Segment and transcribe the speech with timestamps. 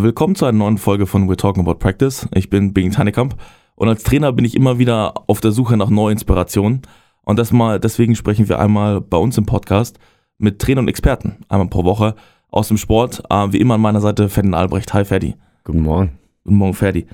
[0.00, 2.28] Willkommen zu einer neuen Folge von We're Talking About Practice.
[2.32, 3.34] Ich bin Bing Tannekamp
[3.74, 6.82] und als Trainer bin ich immer wieder auf der Suche nach neuen Inspirationen.
[7.22, 9.98] Und das mal, deswegen sprechen wir einmal bei uns im Podcast
[10.38, 12.14] mit Trainern und Experten, einmal pro Woche
[12.48, 13.24] aus dem Sport.
[13.28, 14.94] Äh, wie immer an meiner Seite Ferdinand Albrecht.
[14.94, 15.34] Hi Ferdi.
[15.64, 16.16] Guten Morgen.
[16.44, 17.08] Guten Morgen Ferdi.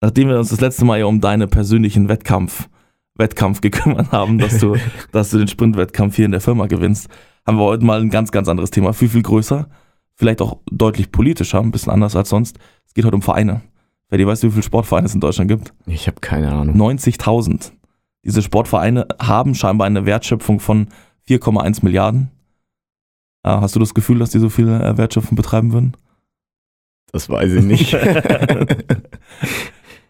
[0.00, 2.68] Nachdem wir uns das letzte Mal ja um deine persönlichen Wettkampf,
[3.16, 4.76] Wettkampf gekümmert haben, dass du,
[5.10, 7.08] dass du den Sprintwettkampf hier in der Firma gewinnst,
[7.44, 8.92] haben wir heute mal ein ganz, ganz anderes Thema.
[8.92, 9.68] Viel, viel größer
[10.16, 12.58] vielleicht auch deutlich politischer, ein bisschen anders als sonst.
[12.86, 13.62] Es geht heute um Vereine.
[14.08, 15.74] Ferdi, weißt du, wie viele Sportvereine es in Deutschland gibt?
[15.86, 16.76] Ich habe keine Ahnung.
[16.76, 17.72] 90.000.
[18.24, 20.88] Diese Sportvereine haben scheinbar eine Wertschöpfung von
[21.28, 22.30] 4,1 Milliarden.
[23.42, 25.96] Äh, hast du das Gefühl, dass die so viel äh, Wertschöpfung betreiben würden?
[27.12, 27.92] Das weiß ich nicht.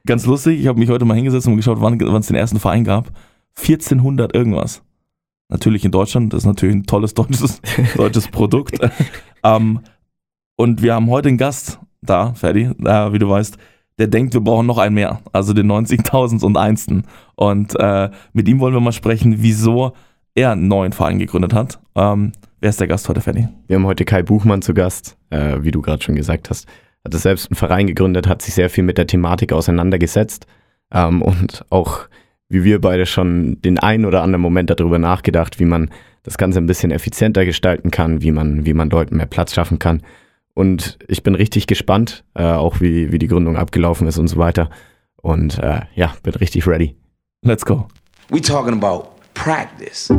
[0.06, 2.84] Ganz lustig, ich habe mich heute mal hingesetzt und geschaut, wann es den ersten Verein
[2.84, 3.10] gab.
[3.58, 4.82] 1400 irgendwas.
[5.48, 7.60] Natürlich in Deutschland, das ist natürlich ein tolles deutsches,
[7.96, 8.78] deutsches Produkt.
[9.42, 9.80] ähm,
[10.56, 13.58] und wir haben heute einen Gast da, Ferdi, äh, wie du weißt,
[13.98, 17.04] der denkt, wir brauchen noch einen mehr, also den 90.000 und einsten.
[17.34, 19.92] Und äh, mit ihm wollen wir mal sprechen, wieso
[20.34, 21.80] er einen neuen Verein gegründet hat.
[21.94, 23.48] Ähm, wer ist der Gast heute, Ferdi?
[23.66, 26.68] Wir haben heute Kai Buchmann zu Gast, äh, wie du gerade schon gesagt hast.
[27.04, 30.46] Hat er selbst einen Verein gegründet, hat sich sehr viel mit der Thematik auseinandergesetzt
[30.92, 32.00] ähm, und auch,
[32.48, 35.90] wie wir beide schon den einen oder anderen Moment darüber nachgedacht, wie man
[36.22, 39.78] das Ganze ein bisschen effizienter gestalten kann, wie man, wie man Leuten mehr Platz schaffen
[39.78, 40.02] kann.
[40.56, 44.38] Und ich bin richtig gespannt, äh, auch wie, wie die Gründung abgelaufen ist und so
[44.38, 44.70] weiter.
[45.20, 46.96] Und äh, ja, bin richtig ready.
[47.42, 47.88] Let's go.
[48.30, 50.10] We talking about practice.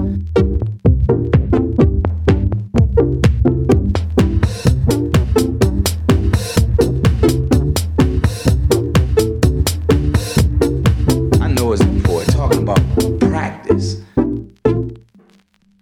[11.42, 12.32] I know it's important.
[12.36, 12.80] Talking about
[13.20, 14.04] practice.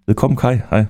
[0.06, 0.64] Willkommen, Kai.
[0.72, 0.88] Hi.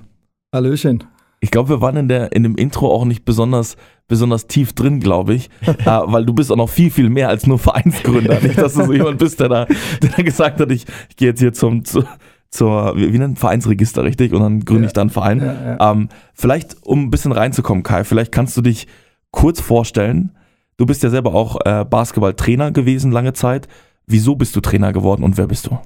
[0.53, 1.14] Hallöchen.
[1.46, 5.00] Ich glaube, wir waren in, der, in dem Intro auch nicht besonders, besonders tief drin,
[5.00, 5.52] glaube ich.
[5.62, 8.40] äh, weil du bist auch noch viel, viel mehr als nur Vereinsgründer.
[8.42, 9.66] nicht, dass du so jemand bist, der da,
[10.02, 12.04] der da gesagt hat, ich, ich gehe jetzt hier zum, zu,
[12.50, 14.34] zur, wie, wie nennt Vereinsregister, richtig?
[14.34, 14.88] Und dann gründe Ja.
[14.88, 15.39] ich dann einen Verein.
[15.39, 15.92] Ja, ja.
[15.92, 18.88] Ähm, vielleicht, um ein bisschen reinzukommen, Kai, vielleicht kannst du dich
[19.30, 20.32] kurz vorstellen.
[20.78, 23.67] Du bist ja selber auch äh, Basketballtrainer gewesen lange Zeit.
[24.08, 25.78] Wieso bist du Trainer geworden und wer bist du?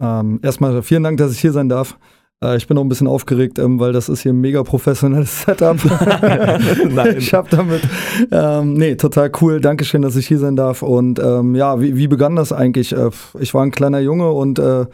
[0.00, 1.98] Ähm, erstmal vielen Dank, dass ich hier sein darf.
[2.42, 5.42] Äh, ich bin auch ein bisschen aufgeregt, ähm, weil das ist hier ein mega professionelles
[5.46, 5.76] Setup.
[6.90, 7.16] Nein.
[7.18, 7.82] Ich habe damit.
[8.30, 9.60] Ähm, nee, total cool.
[9.60, 10.82] Dankeschön, dass ich hier sein darf.
[10.82, 12.92] Und ähm, ja, wie, wie begann das eigentlich?
[12.92, 14.86] Äh, ich war ein kleiner Junge und äh,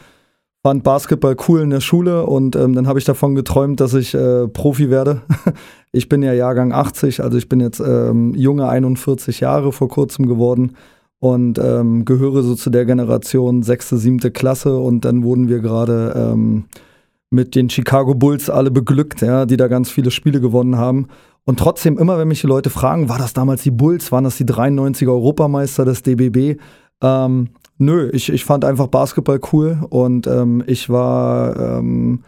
[0.67, 4.15] fand Basketball cool in der Schule und ähm, dann habe ich davon geträumt, dass ich
[4.15, 5.23] äh, Profi werde.
[5.93, 10.27] Ich bin ja Jahrgang 80, also ich bin jetzt ähm, junge 41 Jahre vor kurzem
[10.27, 10.77] geworden
[11.21, 16.13] und ähm, gehöre so zu der Generation sechste, siebte Klasse und dann wurden wir gerade
[16.15, 16.65] ähm,
[17.37, 21.07] mit den Chicago Bulls alle beglückt, ja, die da ganz viele Spiele gewonnen haben.
[21.45, 24.37] Und trotzdem, immer wenn mich die Leute fragen, war das damals die Bulls, waren das
[24.37, 26.59] die 93er Europameister des DBB?
[27.03, 32.25] Ähm, nö, ich, ich fand einfach Basketball cool und ähm, ich war ähm,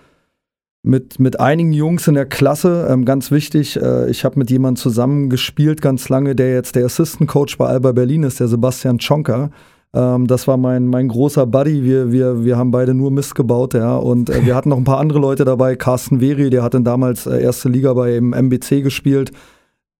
[0.83, 4.81] mit, mit einigen Jungs in der Klasse, ähm, ganz wichtig, äh, ich habe mit jemandem
[4.81, 8.99] zusammen gespielt ganz lange, der jetzt der Assistant Coach bei Alba Berlin ist, der Sebastian
[8.99, 9.51] Czonka.
[9.95, 11.85] Ähm, das war mein, mein großer Buddy.
[11.85, 13.97] Wir, wir, wir haben beide nur Mist gebaut, ja.
[13.97, 15.77] Und äh, wir hatten noch ein paar andere Leute dabei.
[15.77, 19.33] Carsten Veri, der hat dann damals äh, erste Liga bei im MBC gespielt.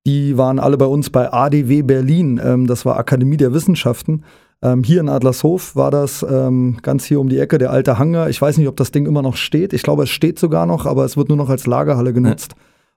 [0.07, 2.41] Die waren alle bei uns bei ADW Berlin.
[2.43, 4.25] Ähm, das war Akademie der Wissenschaften.
[4.61, 8.29] Ähm, hier in Adlershof war das ähm, ganz hier um die Ecke, der alte Hangar.
[8.29, 9.73] Ich weiß nicht, ob das Ding immer noch steht.
[9.73, 12.55] Ich glaube, es steht sogar noch, aber es wird nur noch als Lagerhalle genutzt.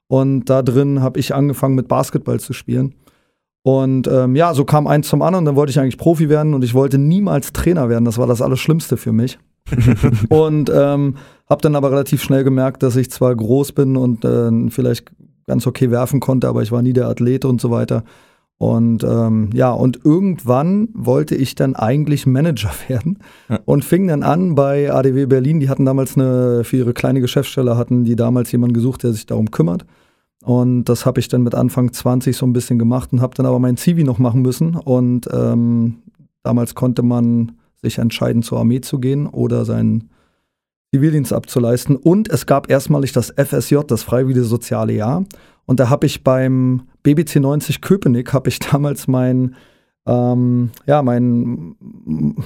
[0.08, 2.96] Und da drin habe ich angefangen mit Basketball zu spielen.
[3.64, 5.46] Und ähm, ja, so kam eins zum anderen.
[5.46, 8.06] Dann wollte ich eigentlich Profi werden und ich wollte niemals Trainer werden.
[8.06, 9.38] Das war das Allerschlimmste für mich.
[10.30, 11.16] und ähm,
[11.50, 15.12] habe dann aber relativ schnell gemerkt, dass ich zwar groß bin und äh, vielleicht
[15.46, 18.04] ganz okay werfen konnte, aber ich war nie der Athlet und so weiter.
[18.58, 23.20] Und ähm, ja, und irgendwann wollte ich dann eigentlich Manager werden
[23.50, 23.60] Ja.
[23.66, 25.60] und fing dann an bei ADW Berlin.
[25.60, 29.26] Die hatten damals eine, für ihre kleine Geschäftsstelle hatten die damals jemanden gesucht, der sich
[29.26, 29.86] darum kümmert.
[30.44, 33.46] Und das habe ich dann mit Anfang 20 so ein bisschen gemacht und habe dann
[33.46, 34.76] aber mein CV noch machen müssen.
[34.76, 36.00] Und ähm,
[36.44, 40.10] damals konnte man sich entscheiden, zur Armee zu gehen oder seinen
[40.94, 41.96] Zivildienst abzuleisten.
[41.96, 45.24] Und es gab erstmalig das FSJ, das Freiwillige Soziale Jahr.
[45.66, 49.56] Und da habe ich beim BBC 90 Köpenick, habe ich damals mein,
[50.08, 51.76] ähm, ja, mein,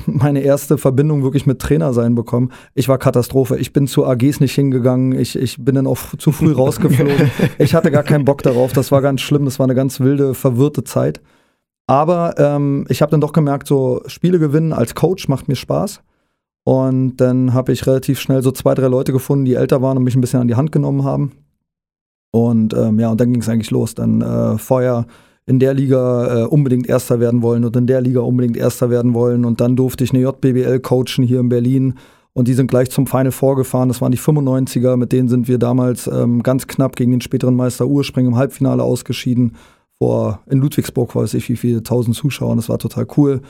[0.06, 2.52] meine erste Verbindung wirklich mit Trainer sein bekommen.
[2.74, 3.57] Ich war Katastrophe.
[3.57, 5.18] Ich bin zu AGs nicht hingegangen.
[5.18, 7.31] Ich, ich bin dann auch zu früh rausgeflogen.
[7.57, 8.74] ich hatte gar keinen Bock darauf.
[8.74, 9.46] Das war ganz schlimm.
[9.46, 11.22] Das war eine ganz wilde, verwirrte Zeit.
[11.88, 16.02] Aber ähm, ich habe dann doch gemerkt, so Spiele gewinnen als Coach macht mir Spaß.
[16.66, 20.04] Und dann habe ich relativ schnell so zwei, drei Leute gefunden, die älter waren und
[20.04, 21.31] mich ein bisschen an die Hand genommen haben.
[22.31, 23.94] Und ähm, ja, und dann ging es eigentlich los.
[23.94, 25.06] Dann äh, vorher
[25.45, 29.13] in der Liga äh, unbedingt Erster werden wollen und in der Liga unbedingt Erster werden
[29.13, 29.45] wollen.
[29.45, 31.95] Und dann durfte ich eine JBBL coachen hier in Berlin.
[32.33, 33.88] Und die sind gleich zum Final vorgefahren.
[33.88, 34.97] Das waren die 95er.
[34.97, 38.83] Mit denen sind wir damals ähm, ganz knapp gegen den späteren Meister Urspring im Halbfinale
[38.83, 39.56] ausgeschieden.
[39.97, 42.56] Vor, in Ludwigsburg weiß ich wie viele tausend Zuschauer.
[42.56, 43.42] Das war total cool.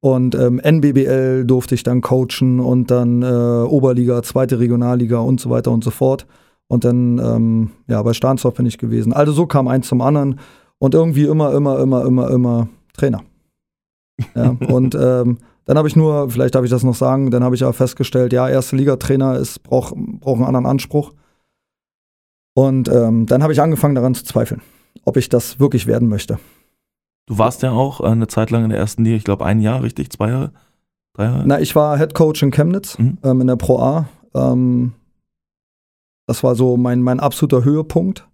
[0.00, 5.48] Und ähm, NBBL durfte ich dann coachen und dann äh, Oberliga, zweite Regionalliga und so
[5.48, 6.26] weiter und so fort.
[6.66, 9.14] Und dann, ähm, ja, bei Stahnsdorf bin ich gewesen.
[9.14, 10.40] Also so kam eins zum anderen
[10.84, 13.22] und irgendwie immer, immer, immer, immer, immer Trainer.
[14.34, 17.54] Ja, und ähm, dann habe ich nur, vielleicht darf ich das noch sagen, dann habe
[17.54, 21.12] ich auch festgestellt, ja, erste Liga-Trainer braucht brauch einen anderen Anspruch.
[22.54, 24.60] Und ähm, dann habe ich angefangen daran zu zweifeln,
[25.06, 26.38] ob ich das wirklich werden möchte.
[27.24, 29.82] Du warst ja auch eine Zeit lang in der ersten Liga, ich glaube ein Jahr,
[29.82, 30.10] richtig?
[30.10, 30.52] Zwei Jahre?
[31.14, 31.44] Drei Jahre?
[31.46, 33.16] Na, ich war Head Coach in Chemnitz mhm.
[33.24, 34.06] ähm, in der Pro A.
[34.34, 34.92] Ähm,
[36.26, 38.28] das war so mein, mein absoluter Höhepunkt.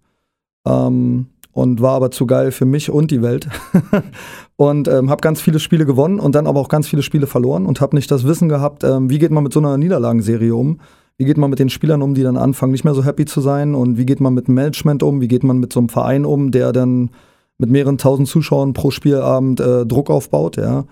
[0.67, 3.47] Ähm, und war aber zu geil für mich und die Welt.
[4.55, 7.65] und ähm, habe ganz viele Spiele gewonnen und dann aber auch ganz viele Spiele verloren
[7.65, 10.79] und habe nicht das Wissen gehabt, ähm, wie geht man mit so einer Niederlagenserie um.
[11.17, 13.41] Wie geht man mit den Spielern um, die dann anfangen, nicht mehr so happy zu
[13.41, 13.75] sein?
[13.75, 15.21] Und wie geht man mit dem Management um?
[15.21, 17.11] Wie geht man mit so einem Verein um, der dann
[17.59, 20.57] mit mehreren tausend Zuschauern pro Spielabend äh, Druck aufbaut?
[20.57, 20.85] Ja.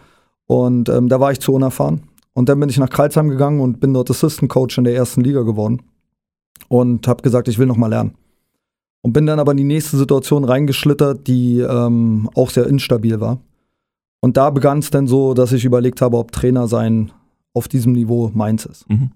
[0.45, 2.01] Und ähm, da war ich zu unerfahren.
[2.33, 5.21] Und dann bin ich nach Kreilsheim gegangen und bin dort Assistant Coach in der ersten
[5.21, 5.81] Liga geworden.
[6.67, 8.13] Und habe gesagt, ich will noch mal lernen.
[9.01, 13.39] Und bin dann aber in die nächste Situation reingeschlittert, die ähm, auch sehr instabil war.
[14.21, 17.11] Und da begann es dann so, dass ich überlegt habe, ob Trainer sein
[17.53, 18.89] auf diesem Niveau meins ist.
[18.89, 19.11] Mhm.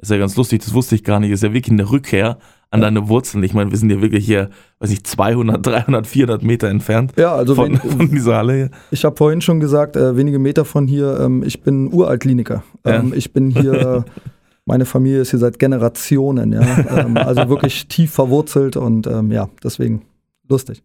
[0.00, 1.32] ist ja ganz lustig, das wusste ich gar nicht.
[1.32, 2.38] Das ist ja wirklich eine Rückkehr
[2.70, 2.86] an ja.
[2.86, 3.42] deine Wurzeln.
[3.42, 7.34] Ich meine, wir sind ja wirklich hier, weiß ich, 200, 300, 400 Meter entfernt ja,
[7.34, 8.70] also von, wen, von dieser Halle hier.
[8.90, 12.62] Ich habe vorhin schon gesagt, äh, wenige Meter von hier, ähm, ich bin Uraltkliniker.
[12.84, 13.16] Ähm, ja.
[13.16, 14.04] Ich bin hier
[14.68, 16.60] meine Familie ist hier seit Generationen, ja.
[16.98, 20.02] ähm, also wirklich tief verwurzelt und ähm, ja, deswegen
[20.48, 20.82] lustig.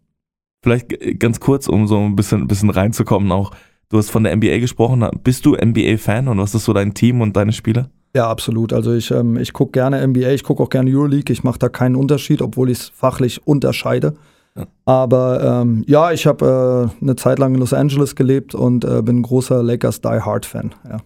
[0.64, 3.52] Vielleicht ganz kurz, um so ein bisschen, bisschen reinzukommen auch.
[3.90, 5.06] Du hast von der NBA gesprochen.
[5.24, 7.90] Bist du NBA-Fan und was ist so dein Team und deine Spieler?
[8.16, 8.72] Ja, absolut.
[8.72, 11.34] Also ich, ähm, ich gucke gerne NBA, ich gucke auch gerne Euroleague.
[11.34, 14.14] Ich mache da keinen Unterschied, obwohl ich es fachlich unterscheide.
[14.56, 14.66] Ja.
[14.86, 19.02] Aber ähm, ja, ich habe äh, eine Zeit lang in Los Angeles gelebt und äh,
[19.02, 20.74] bin großer Lakers Die Hard Fan.
[20.90, 21.00] Ja.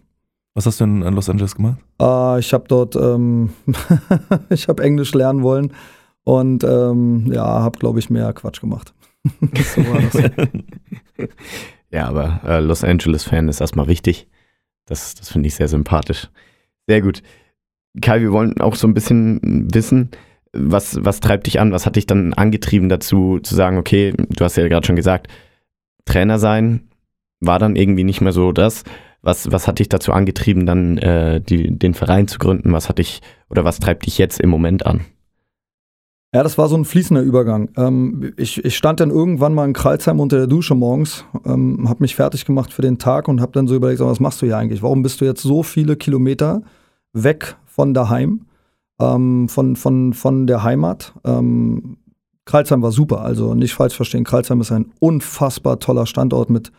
[0.57, 1.77] Was hast du in Los Angeles gemacht?
[2.01, 3.51] Uh, ich habe dort, ähm,
[4.49, 5.71] ich habe Englisch lernen wollen
[6.23, 8.91] und ähm, ja, habe, glaube ich, mehr Quatsch gemacht.
[9.23, 10.31] so war das.
[11.91, 14.27] ja, aber äh, Los Angeles-Fan ist erstmal wichtig.
[14.87, 16.27] Das, das finde ich sehr sympathisch.
[16.87, 17.21] Sehr gut.
[18.01, 20.09] Kai, wir wollen auch so ein bisschen wissen,
[20.53, 21.71] was, was treibt dich an?
[21.71, 25.27] Was hat dich dann angetrieben dazu, zu sagen, okay, du hast ja gerade schon gesagt,
[26.05, 26.89] Trainer sein
[27.41, 28.83] war dann irgendwie nicht mehr so das.
[29.27, 32.71] Was, was hat dich dazu angetrieben, dann äh, die, den Verein zu gründen?
[32.71, 35.01] Was hat dich oder was treibt dich jetzt im Moment an?
[36.33, 37.67] Ja, das war so ein fließender Übergang.
[37.75, 42.03] Ähm, ich, ich, stand dann irgendwann mal in Kreilsheim unter der Dusche morgens, ähm, habe
[42.03, 44.57] mich fertig gemacht für den Tag und habe dann so überlegt, was machst du hier
[44.57, 44.81] eigentlich?
[44.81, 46.61] Warum bist du jetzt so viele Kilometer
[47.11, 48.45] weg von daheim,
[48.97, 51.11] ähm, von, von, von der Heimat?
[51.25, 51.97] Ähm,
[52.45, 54.23] Kreilsheim war super, also nicht falsch verstehen.
[54.23, 56.71] Kreilsheim ist ein unfassbar toller Standort mit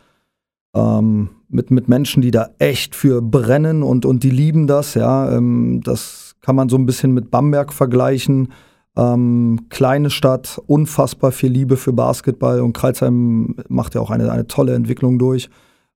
[0.75, 5.31] ähm, mit, mit Menschen, die da echt für brennen und, und die lieben das, ja.
[5.31, 8.49] Ähm, das kann man so ein bisschen mit Bamberg vergleichen.
[8.95, 14.47] Ähm, kleine Stadt, unfassbar viel Liebe für Basketball und Kreuzheim macht ja auch eine, eine
[14.47, 15.49] tolle Entwicklung durch.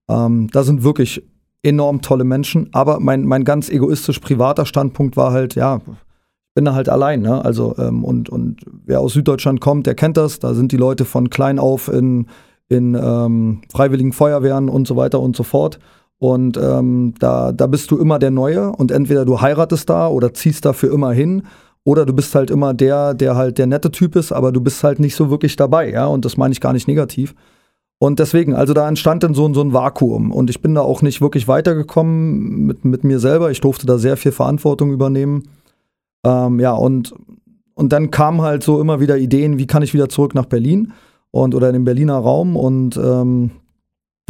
[0.08, 1.22] Ähm, da sind wirklich
[1.62, 6.66] enorm tolle Menschen, aber mein, mein ganz egoistisch privater Standpunkt war halt, ja, ich bin
[6.66, 7.44] da halt allein, ne?
[7.44, 10.38] Also, ähm, und, und wer aus Süddeutschland kommt, der kennt das.
[10.38, 12.26] Da sind die Leute von klein auf in
[12.74, 15.78] in ähm, freiwilligen Feuerwehren und so weiter und so fort.
[16.18, 20.32] Und ähm, da, da bist du immer der Neue und entweder du heiratest da oder
[20.32, 21.42] ziehst da für immer hin
[21.84, 24.82] oder du bist halt immer der, der halt der nette Typ ist, aber du bist
[24.84, 27.34] halt nicht so wirklich dabei, ja, und das meine ich gar nicht negativ.
[27.98, 31.02] Und deswegen, also da entstand dann so, so ein Vakuum und ich bin da auch
[31.02, 33.50] nicht wirklich weitergekommen mit, mit mir selber.
[33.50, 35.44] Ich durfte da sehr viel Verantwortung übernehmen.
[36.24, 37.14] Ähm, ja, und,
[37.74, 40.92] und dann kamen halt so immer wieder Ideen, wie kann ich wieder zurück nach Berlin
[41.34, 43.50] und oder in den Berliner Raum und ähm,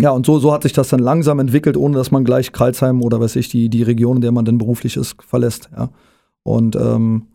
[0.01, 3.03] ja, und so, so hat sich das dann langsam entwickelt, ohne dass man gleich Kreilsheim
[3.03, 5.69] oder weiß ich, die, die Region, in der man dann beruflich ist, verlässt.
[5.77, 5.91] Ja.
[6.45, 7.27] Und ähm,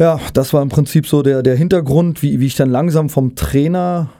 [0.00, 3.36] ja, das war im Prinzip so der, der Hintergrund, wie, wie ich dann langsam vom
[3.36, 4.10] Trainer,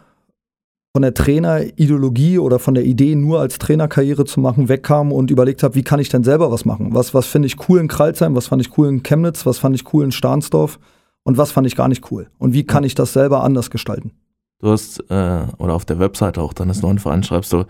[0.94, 5.64] von der Trainerideologie oder von der Idee, nur als Trainerkarriere zu machen, wegkam und überlegt
[5.64, 6.94] habe, wie kann ich denn selber was machen?
[6.94, 9.74] Was, was finde ich cool in Kreilsheim, was fand ich cool in Chemnitz, was fand
[9.74, 10.78] ich cool in Stahnsdorf?
[11.24, 14.12] Und was fand ich gar nicht cool und wie kann ich das selber anders gestalten.
[14.60, 17.64] Du hast, äh, oder auf der Webseite auch deines neuen Vereins schreibst du,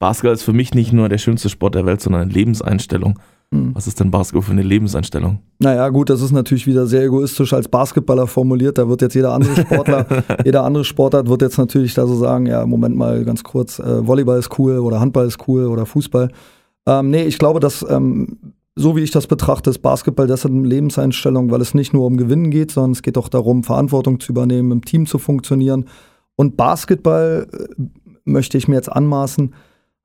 [0.00, 3.18] Basketball ist für mich nicht nur der schönste Sport der Welt, sondern eine Lebenseinstellung.
[3.52, 3.74] Hm.
[3.74, 5.40] Was ist denn Basketball für eine Lebenseinstellung?
[5.58, 8.78] Naja, gut, das ist natürlich wieder sehr egoistisch als Basketballer formuliert.
[8.78, 10.06] Da wird jetzt jeder andere Sportler,
[10.44, 14.06] jeder andere Sportart wird jetzt natürlich da so sagen, ja, Moment mal ganz kurz, äh,
[14.06, 16.30] Volleyball ist cool oder Handball ist cool oder Fußball.
[16.86, 18.38] Ähm, nee, ich glaube, dass, ähm,
[18.80, 22.16] so wie ich das betrachte, ist Basketball deshalb eine Lebenseinstellung, weil es nicht nur um
[22.16, 25.86] Gewinnen geht, sondern es geht auch darum, Verantwortung zu übernehmen, im Team zu funktionieren.
[26.36, 27.82] Und Basketball, äh,
[28.24, 29.54] möchte ich mir jetzt anmaßen,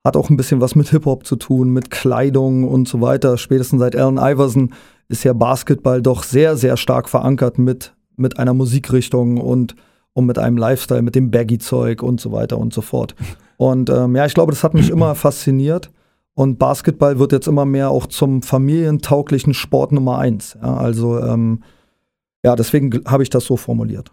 [0.04, 3.38] hat auch ein bisschen was mit Hip-Hop zu tun, mit Kleidung und so weiter.
[3.38, 4.72] Spätestens seit Allen Iverson
[5.08, 9.74] ist ja Basketball doch sehr, sehr stark verankert mit, mit einer Musikrichtung und,
[10.12, 13.14] und mit einem Lifestyle, mit dem Baggy-Zeug und so weiter und so fort.
[13.56, 15.90] Und ähm, ja, ich glaube, das hat mich immer fasziniert.
[16.36, 20.56] Und Basketball wird jetzt immer mehr auch zum familientauglichen Sport Nummer eins.
[20.60, 21.62] Ja, also ähm,
[22.44, 24.12] ja, deswegen habe ich das so formuliert.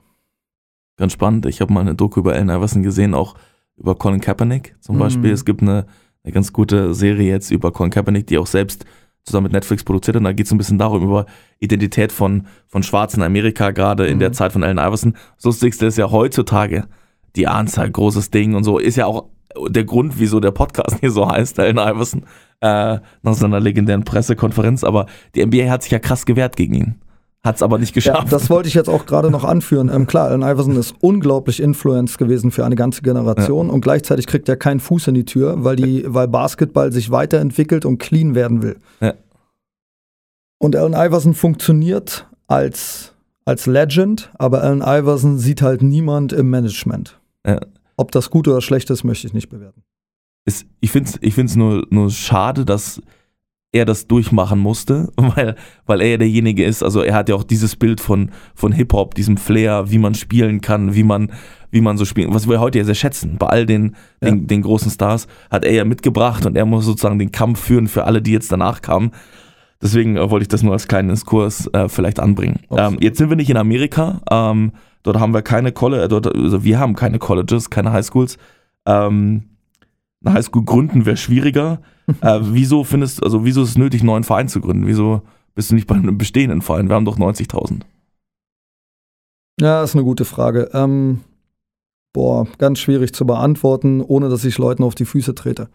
[0.96, 1.46] Ganz spannend.
[1.48, 3.36] Ich habe mal eine Doku über Allen Iverson gesehen, auch
[3.75, 5.00] über Colin Kaepernick zum Mhm.
[5.00, 5.32] Beispiel.
[5.32, 5.86] Es gibt eine,
[6.24, 8.86] eine ganz gute Serie jetzt über Colin Kaepernick, die auch selbst
[9.25, 10.15] zusammen mit Netflix produziert.
[10.15, 11.25] Und da geht es ein bisschen darum, über
[11.60, 14.20] Identität von, von Schwarzen in Amerika, gerade in Mhm.
[14.22, 15.18] der Zeit von Allen Iverson.
[15.36, 16.88] Das Lustigste ist ja heutzutage
[17.36, 19.25] die Anzahl, großes Ding und so, ist ja auch
[19.69, 22.24] der Grund, wieso der Podcast hier so heißt, Allen Iverson,
[22.62, 24.83] äh, nach seiner legendären Pressekonferenz.
[24.83, 25.05] Aber
[25.36, 26.95] die NBA hat sich ja krass gewehrt gegen ihn.
[27.43, 28.31] Hat es aber nicht Ja, geschafft.
[28.31, 29.91] das wollte ich jetzt auch gerade noch anführen.
[29.93, 34.48] Ähm, klar, Allen Iverson ist unglaublich influenced gewesen für eine ganze Generation und gleichzeitig kriegt
[34.48, 38.63] er keinen Fuß in die Tür, weil, die, weil Basketball sich weiterentwickelt und clean werden
[38.63, 38.77] will.
[39.01, 39.13] Ja.
[40.57, 47.19] Und Allen Iverson funktioniert als, als Legend, aber Allen Iverson sieht halt niemand im Management.
[47.45, 47.60] Ja.
[48.03, 49.83] Ob das gut oder schlecht ist, möchte ich nicht bewerten.
[50.45, 53.01] ist, ich finde es ich find's nur, nur schade, dass
[53.72, 55.55] er das durchmachen musste, weil,
[55.86, 59.15] weil er ja derjenige ist, also er hat ja auch dieses Bild von, von Hip-Hop,
[59.15, 61.31] diesem Flair, wie man spielen kann, wie man,
[61.72, 63.38] wie man so spielt, was wir heute ja sehr schätzen.
[63.39, 64.29] Bei all den, Ja.
[64.29, 67.88] den, den großen Stars hat er ja mitgebracht und er muss sozusagen den Kampf führen
[67.88, 69.12] für alle, die jetzt danach kamen.
[69.81, 72.60] Deswegen äh, wollte ich das nur als kleinen Diskurs äh, vielleicht anbringen.
[72.69, 74.72] Ähm, jetzt sind wir nicht in Amerika, ähm,
[75.03, 78.38] dort haben wir keine College, äh, dort, also wir haben keine Colleges, keine Highschools.
[78.86, 79.43] Ähm,
[80.25, 81.81] eine Highschool gründen wäre schwieriger.
[82.22, 84.88] äh, wieso findest also wieso ist es nötig, einen neuen Verein zu gründen?
[84.88, 85.22] Wieso
[85.55, 86.89] bist du nicht bei einem bestehenden Verein?
[86.89, 87.81] Wir haben doch 90.000.
[89.60, 90.69] Ja, ist eine gute Frage.
[90.74, 91.19] Ähm,
[92.12, 95.69] boah, ganz schwierig zu beantworten, ohne dass ich Leuten auf die Füße trete.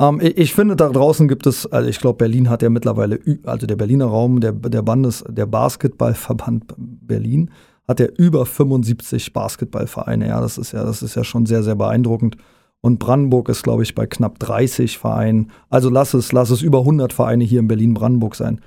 [0.00, 3.20] Ähm, ich, ich finde, da draußen gibt es, also ich glaube, Berlin hat ja mittlerweile,
[3.44, 7.50] also der Berliner Raum, der, der Bandes, der Basketballverband Berlin
[7.90, 10.28] hat ja über 75 Basketballvereine.
[10.28, 12.36] Ja, das ist ja, das ist ja schon sehr, sehr beeindruckend.
[12.80, 15.50] Und Brandenburg ist, glaube ich, bei knapp 30 Vereinen.
[15.68, 18.60] Also lass es, lass es über 100 Vereine hier in Berlin-Brandenburg sein.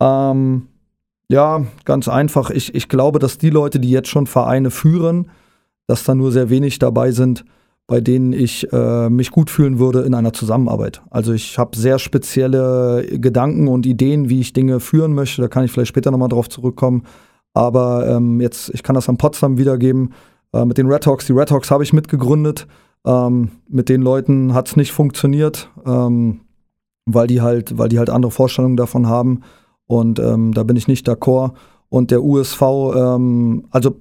[0.00, 0.68] Ähm,
[1.28, 2.50] ja, ganz einfach.
[2.50, 5.30] Ich, ich glaube, dass die Leute, die jetzt schon Vereine führen,
[5.88, 7.44] dass da nur sehr wenig dabei sind,
[7.88, 11.02] bei denen ich äh, mich gut fühlen würde in einer Zusammenarbeit.
[11.10, 15.42] Also ich habe sehr spezielle Gedanken und Ideen, wie ich Dinge führen möchte.
[15.42, 17.02] Da kann ich vielleicht später nochmal drauf zurückkommen.
[17.54, 20.12] Aber ähm, jetzt, ich kann das an Potsdam wiedergeben.
[20.52, 22.66] Äh, mit den Red Hawks, die Red Hawks habe ich mitgegründet.
[23.04, 26.40] Ähm, mit den Leuten hat es nicht funktioniert, ähm,
[27.06, 29.40] weil die halt, weil die halt andere Vorstellungen davon haben.
[29.86, 31.52] Und ähm, da bin ich nicht d'accord.
[31.88, 32.62] Und der USV,
[32.94, 33.96] ähm, also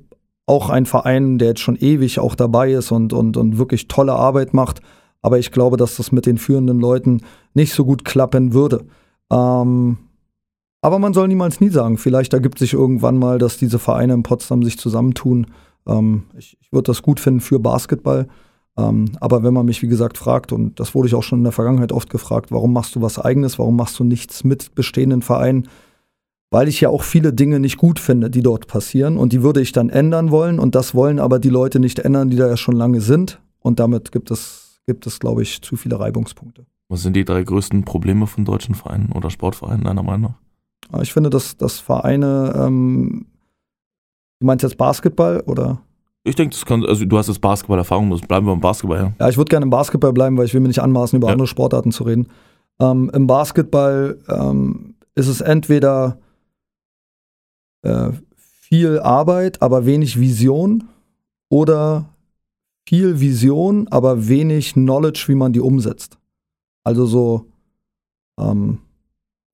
[0.46, 4.13] auch ein Verein, der jetzt schon ewig auch dabei ist und, und, und wirklich tolle
[4.13, 4.82] Arbeit macht.
[5.22, 7.22] Aber ich glaube, dass das mit den führenden Leuten
[7.53, 8.86] nicht so gut klappen würde.
[9.32, 9.98] Ähm,
[10.81, 11.98] aber man soll niemals nie sagen.
[11.98, 15.48] Vielleicht ergibt sich irgendwann mal, dass diese Vereine in Potsdam sich zusammentun.
[15.88, 18.27] Ähm, ich ich würde das gut finden für Basketball.
[18.77, 21.43] Ähm, aber wenn man mich, wie gesagt, fragt, und das wurde ich auch schon in
[21.43, 25.21] der Vergangenheit oft gefragt, warum machst du was eigenes, warum machst du nichts mit bestehenden
[25.21, 25.67] Vereinen?
[26.51, 29.62] Weil ich ja auch viele Dinge nicht gut finde, die dort passieren und die würde
[29.62, 32.57] ich dann ändern wollen und das wollen aber die Leute nicht ändern, die da ja
[32.57, 36.65] schon lange sind und damit gibt es, gibt es, glaube ich, zu viele Reibungspunkte.
[36.88, 40.49] Was sind die drei größten Probleme von deutschen Vereinen oder Sportvereinen deiner Meinung nach?
[41.01, 43.25] Ich finde, dass, dass Vereine, ähm,
[44.39, 45.81] du meinst jetzt Basketball oder?
[46.24, 49.13] Ich denke, das kann, also du hast jetzt Basketballerfahrung, bleiben wir beim Basketball, ja.
[49.19, 51.33] Ja, ich würde gerne im Basketball bleiben, weil ich will mir nicht anmaßen, über Ja.
[51.33, 52.27] andere Sportarten zu reden.
[52.79, 56.17] Ähm, Im Basketball ähm, ist es entweder
[57.83, 60.86] äh, viel Arbeit, aber wenig Vision
[61.50, 62.09] oder
[62.88, 66.17] viel Vision, aber wenig Knowledge, wie man die umsetzt.
[66.83, 67.45] Also so
[68.39, 68.79] ähm,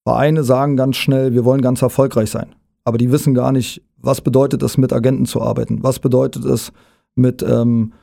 [0.05, 4.21] Vereine sagen ganz schnell, wir wollen ganz erfolgreich sein, aber die wissen gar nicht, was
[4.21, 6.71] bedeutet es, mit Agenten zu arbeiten, was bedeutet es,
[7.15, 7.93] mit ähm,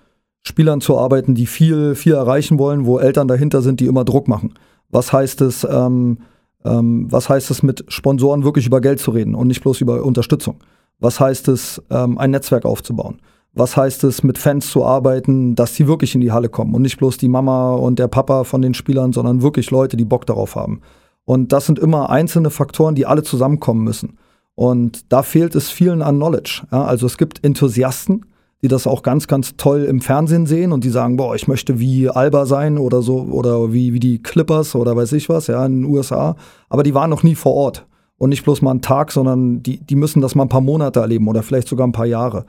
[0.43, 4.27] Spielern zu arbeiten, die viel, viel erreichen wollen, wo Eltern dahinter sind, die immer Druck
[4.27, 4.55] machen.
[4.91, 6.19] Was heißt es, ähm,
[6.65, 10.03] ähm, was heißt es, mit Sponsoren wirklich über Geld zu reden und nicht bloß über
[10.03, 10.57] Unterstützung?
[10.99, 13.21] Was heißt es, ähm, ein Netzwerk aufzubauen?
[13.55, 16.83] Was heißt es, mit Fans zu arbeiten, dass die wirklich in die Halle kommen und
[16.83, 20.27] nicht bloß die Mama und der Papa von den Spielern, sondern wirklich Leute, die Bock
[20.27, 20.81] darauf haben?
[21.25, 24.19] Und das sind immer einzelne Faktoren, die alle zusammenkommen müssen.
[24.55, 26.63] Und da fehlt es vielen an Knowledge.
[26.71, 28.27] Ja, also es gibt Enthusiasten,
[28.63, 31.81] die das auch ganz, ganz toll im Fernsehen sehen und die sagen, boah, ich möchte
[31.81, 35.65] wie Alba sein oder so oder wie, wie die Clippers oder weiß ich was, ja,
[35.67, 36.37] in den USA.
[36.69, 37.87] Aber die waren noch nie vor Ort.
[38.19, 41.01] Und nicht bloß mal einen Tag, sondern die, die müssen das mal ein paar Monate
[41.01, 42.45] erleben oder vielleicht sogar ein paar Jahre.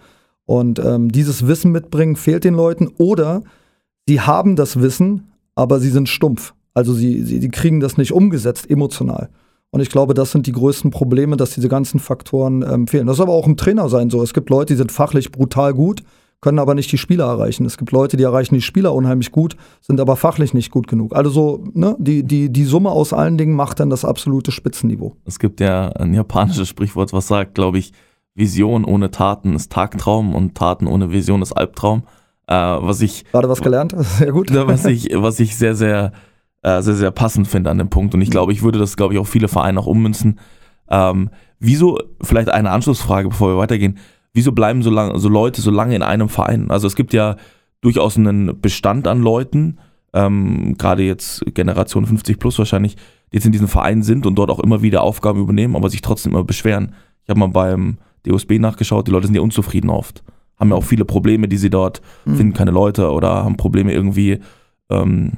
[0.46, 3.42] Und ähm, dieses Wissen mitbringen fehlt den Leuten oder
[4.08, 6.54] sie haben das Wissen, aber sie sind stumpf.
[6.74, 9.30] Also sie, sie, sie kriegen das nicht umgesetzt emotional.
[9.72, 13.08] Und ich glaube, das sind die größten Probleme, dass diese ganzen Faktoren ähm, fehlen.
[13.08, 14.22] Das ist aber auch im Trainer sein so.
[14.22, 16.04] Es gibt Leute, die sind fachlich brutal gut,
[16.42, 17.66] können aber nicht die Spieler erreichen.
[17.66, 21.16] Es gibt Leute, die erreichen die Spieler unheimlich gut, sind aber fachlich nicht gut genug.
[21.16, 25.16] Also so, ne, die, die, die Summe aus allen Dingen macht dann das absolute Spitzenniveau.
[25.26, 27.94] Es gibt ja ein japanisches Sprichwort, was sagt, glaube ich,
[28.36, 32.04] Vision ohne Taten ist Tagtraum und Taten ohne Vision ist Albtraum.
[32.46, 33.26] Äh, was ich.
[33.32, 34.54] Gerade was gelernt, sehr gut.
[34.54, 36.12] Was ich, was ich sehr, sehr
[36.64, 38.14] äh, sehr, sehr passend finde an dem Punkt.
[38.14, 40.40] Und ich glaube, ich würde das, glaube ich, auch viele Vereine auch ummünzen.
[40.90, 41.30] Ähm,
[41.60, 43.98] wieso, vielleicht eine Anschlussfrage, bevor wir weitergehen,
[44.34, 46.72] wieso bleiben so, lang, so Leute so lange in einem Verein?
[46.72, 47.36] Also es gibt ja
[47.82, 49.78] durchaus einen Bestand an Leuten,
[50.14, 54.50] ähm, gerade jetzt Generation 50 plus wahrscheinlich, die jetzt in diesem Verein sind und dort
[54.50, 56.94] auch immer wieder Aufgaben übernehmen, aber sich trotzdem immer beschweren.
[57.24, 60.24] Ich habe mal beim DOSB nachgeschaut, die Leute sind ja unzufrieden oft.
[60.60, 62.36] Haben ja auch viele Probleme, die sie dort mhm.
[62.36, 64.40] finden, keine Leute oder haben Probleme irgendwie
[64.90, 65.34] ähm,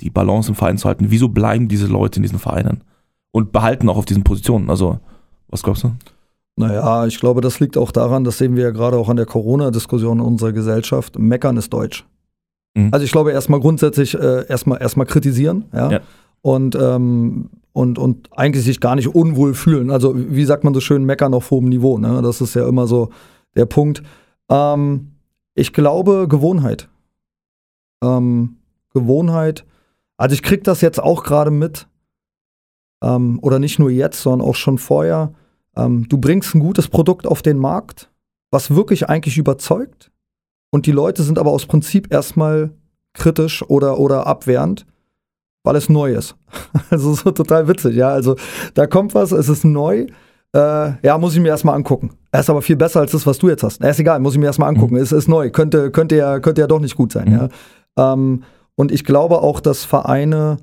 [0.00, 1.06] die Balance im Verein zu halten.
[1.08, 2.82] Wieso bleiben diese Leute in diesen Vereinen
[3.30, 4.70] und behalten auch auf diesen Positionen?
[4.70, 4.98] Also,
[5.48, 5.92] was glaubst du?
[6.56, 9.26] Naja, ich glaube, das liegt auch daran, das sehen wir ja gerade auch an der
[9.26, 11.18] Corona-Diskussion in unserer Gesellschaft.
[11.18, 12.04] Meckern ist Deutsch.
[12.74, 12.90] Mhm.
[12.92, 15.90] Also ich glaube erstmal grundsätzlich äh, erstmal erstmal kritisieren, ja.
[15.90, 16.00] ja.
[16.42, 19.90] Und, ähm, und, und eigentlich sich gar nicht unwohl fühlen.
[19.90, 22.20] Also, wie sagt man so schön, meckern auf hohem Niveau, ne?
[22.22, 23.10] Das ist ja immer so
[23.56, 24.02] der Punkt.
[24.48, 25.12] Ähm,
[25.54, 26.88] ich glaube, Gewohnheit.
[28.02, 28.56] Ähm,
[28.92, 29.64] Gewohnheit
[30.20, 31.88] also ich kriege das jetzt auch gerade mit,
[33.02, 35.32] ähm, oder nicht nur jetzt, sondern auch schon vorher.
[35.74, 38.10] Ähm, du bringst ein gutes Produkt auf den Markt,
[38.50, 40.12] was wirklich eigentlich überzeugt.
[40.70, 42.70] Und die Leute sind aber aus Prinzip erstmal
[43.14, 44.84] kritisch oder, oder abwehrend,
[45.64, 46.36] weil es neu ist.
[46.90, 48.10] also so total witzig, ja.
[48.10, 48.36] Also
[48.74, 50.06] da kommt was, es ist neu.
[50.54, 52.10] Äh, ja, muss ich mir erstmal angucken.
[52.30, 53.80] Er ist aber viel besser als das, was du jetzt hast.
[53.80, 54.96] Er ist egal, muss ich mir erstmal angucken.
[54.96, 55.00] Mhm.
[55.00, 57.32] Es ist neu, könnte, könnte, ja, könnte ja doch nicht gut sein, mhm.
[57.32, 57.48] ja.
[58.12, 58.42] Ähm,
[58.80, 60.56] und ich glaube auch, dass Vereine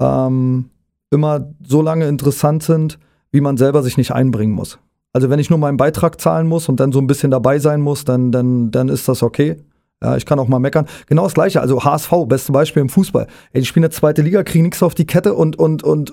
[0.00, 0.70] ähm,
[1.10, 2.98] immer so lange interessant sind,
[3.30, 4.80] wie man selber sich nicht einbringen muss.
[5.12, 7.80] Also wenn ich nur meinen Beitrag zahlen muss und dann so ein bisschen dabei sein
[7.80, 9.54] muss, dann, dann, dann ist das okay.
[10.02, 10.86] Ja, ich kann auch mal meckern.
[11.06, 13.28] Genau das gleiche, also HSV, beste Beispiel im Fußball.
[13.52, 16.12] Ey, die spielen eine zweite Liga, kriegen nichts auf die Kette und, und, und,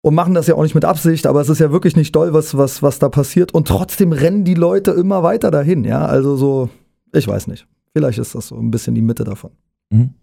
[0.00, 2.32] und machen das ja auch nicht mit Absicht, aber es ist ja wirklich nicht doll,
[2.32, 3.52] was, was, was da passiert.
[3.52, 6.06] Und trotzdem rennen die Leute immer weiter dahin, ja.
[6.06, 6.70] Also so,
[7.12, 7.66] ich weiß nicht.
[7.92, 9.50] Vielleicht ist das so ein bisschen die Mitte davon.
[9.90, 10.14] Mhm.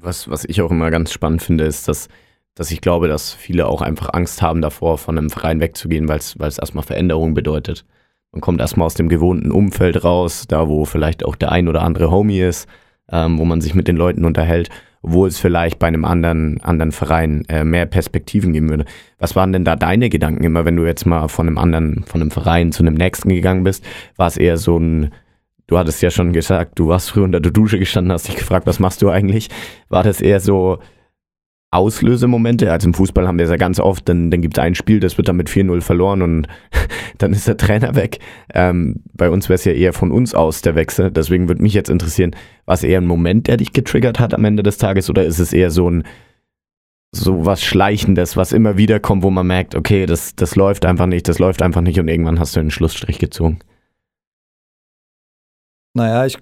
[0.00, 2.08] Was, was ich auch immer ganz spannend finde, ist, dass,
[2.54, 6.18] dass ich glaube, dass viele auch einfach Angst haben davor, von einem Verein wegzugehen, weil
[6.18, 7.84] es erstmal Veränderung bedeutet.
[8.32, 11.82] Man kommt erstmal aus dem gewohnten Umfeld raus, da wo vielleicht auch der ein oder
[11.82, 12.68] andere Homie ist,
[13.10, 14.70] ähm, wo man sich mit den Leuten unterhält,
[15.02, 18.84] wo es vielleicht bei einem anderen, anderen Verein äh, mehr Perspektiven geben würde.
[19.18, 22.20] Was waren denn da deine Gedanken immer, wenn du jetzt mal von einem anderen, von
[22.20, 23.84] einem Verein zu einem nächsten gegangen bist?
[24.16, 25.10] War es eher so ein,
[25.70, 28.66] du hattest ja schon gesagt, du warst früher unter der Dusche gestanden, hast dich gefragt,
[28.66, 29.48] was machst du eigentlich?
[29.88, 30.80] War das eher so
[31.70, 32.72] Auslösemomente?
[32.72, 34.98] Also im Fußball haben wir es ja ganz oft, dann, dann gibt es ein Spiel,
[34.98, 36.48] das wird dann mit 4-0 verloren und
[37.18, 38.18] dann ist der Trainer weg.
[38.52, 41.12] Ähm, bei uns wäre es ja eher von uns aus der Wechsel.
[41.12, 42.34] Deswegen würde mich jetzt interessieren,
[42.66, 45.38] war es eher ein Moment, der dich getriggert hat am Ende des Tages oder ist
[45.38, 46.02] es eher so ein
[47.12, 51.06] so was Schleichendes, was immer wieder kommt, wo man merkt, okay, das, das läuft einfach
[51.06, 53.60] nicht, das läuft einfach nicht und irgendwann hast du einen Schlussstrich gezogen?
[55.94, 56.38] Naja, ich,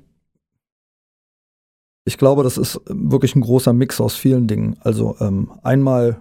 [2.05, 4.77] ich glaube, das ist wirklich ein großer Mix aus vielen Dingen.
[4.81, 6.21] Also ähm, einmal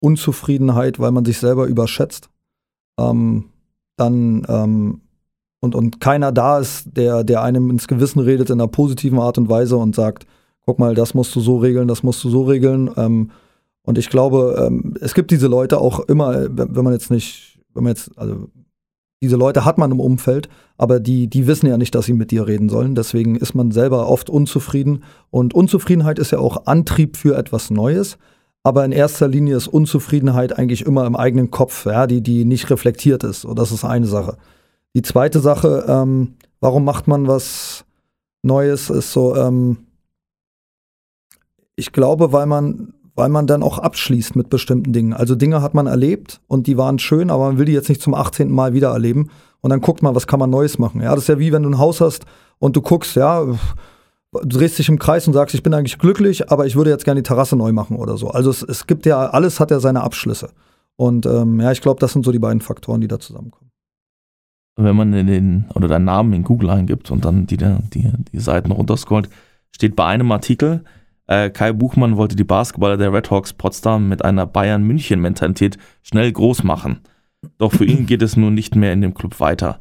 [0.00, 2.30] Unzufriedenheit, weil man sich selber überschätzt.
[2.98, 3.50] Ähm,
[3.96, 5.00] dann ähm,
[5.60, 9.36] und, und keiner da ist, der, der einem ins Gewissen redet in einer positiven Art
[9.36, 10.26] und Weise und sagt,
[10.64, 12.90] guck mal, das musst du so regeln, das musst du so regeln.
[12.96, 13.30] Ähm,
[13.82, 17.84] und ich glaube, ähm, es gibt diese Leute auch immer, wenn man jetzt nicht, wenn
[17.84, 18.48] man jetzt, also
[19.22, 22.30] diese Leute hat man im Umfeld, aber die, die wissen ja nicht, dass sie mit
[22.30, 22.94] dir reden sollen.
[22.94, 25.04] Deswegen ist man selber oft unzufrieden.
[25.30, 28.16] Und Unzufriedenheit ist ja auch Antrieb für etwas Neues.
[28.62, 32.70] Aber in erster Linie ist Unzufriedenheit eigentlich immer im eigenen Kopf, ja, die, die nicht
[32.70, 33.44] reflektiert ist.
[33.44, 34.36] Und das ist eine Sache.
[34.94, 37.84] Die zweite Sache, ähm, warum macht man was
[38.42, 39.86] Neues, ist so, ähm,
[41.76, 45.12] ich glaube, weil man weil man dann auch abschließt mit bestimmten Dingen.
[45.12, 48.02] Also Dinge hat man erlebt und die waren schön, aber man will die jetzt nicht
[48.02, 48.50] zum 18.
[48.50, 49.30] Mal wieder erleben.
[49.60, 51.02] Und dann guckt man, was kann man Neues machen.
[51.02, 52.24] Ja, das ist ja wie wenn du ein Haus hast
[52.58, 53.44] und du guckst, ja,
[54.32, 57.04] du drehst dich im Kreis und sagst, ich bin eigentlich glücklich, aber ich würde jetzt
[57.04, 58.28] gerne die Terrasse neu machen oder so.
[58.28, 60.50] Also es, es gibt ja, alles hat ja seine Abschlüsse.
[60.96, 63.70] Und ähm, ja, ich glaube, das sind so die beiden Faktoren, die da zusammenkommen.
[64.76, 68.70] Wenn man den, oder deinen Namen in Google eingibt und dann die, die, die Seiten
[68.70, 69.28] runterscrollt,
[69.72, 70.84] steht bei einem Artikel,
[71.30, 76.64] äh, Kai Buchmann wollte die Basketballer der Red Hawks Potsdam mit einer Bayern-München-Mentalität schnell groß
[76.64, 77.02] machen.
[77.56, 79.80] Doch für ihn geht es nun nicht mehr in dem Club weiter.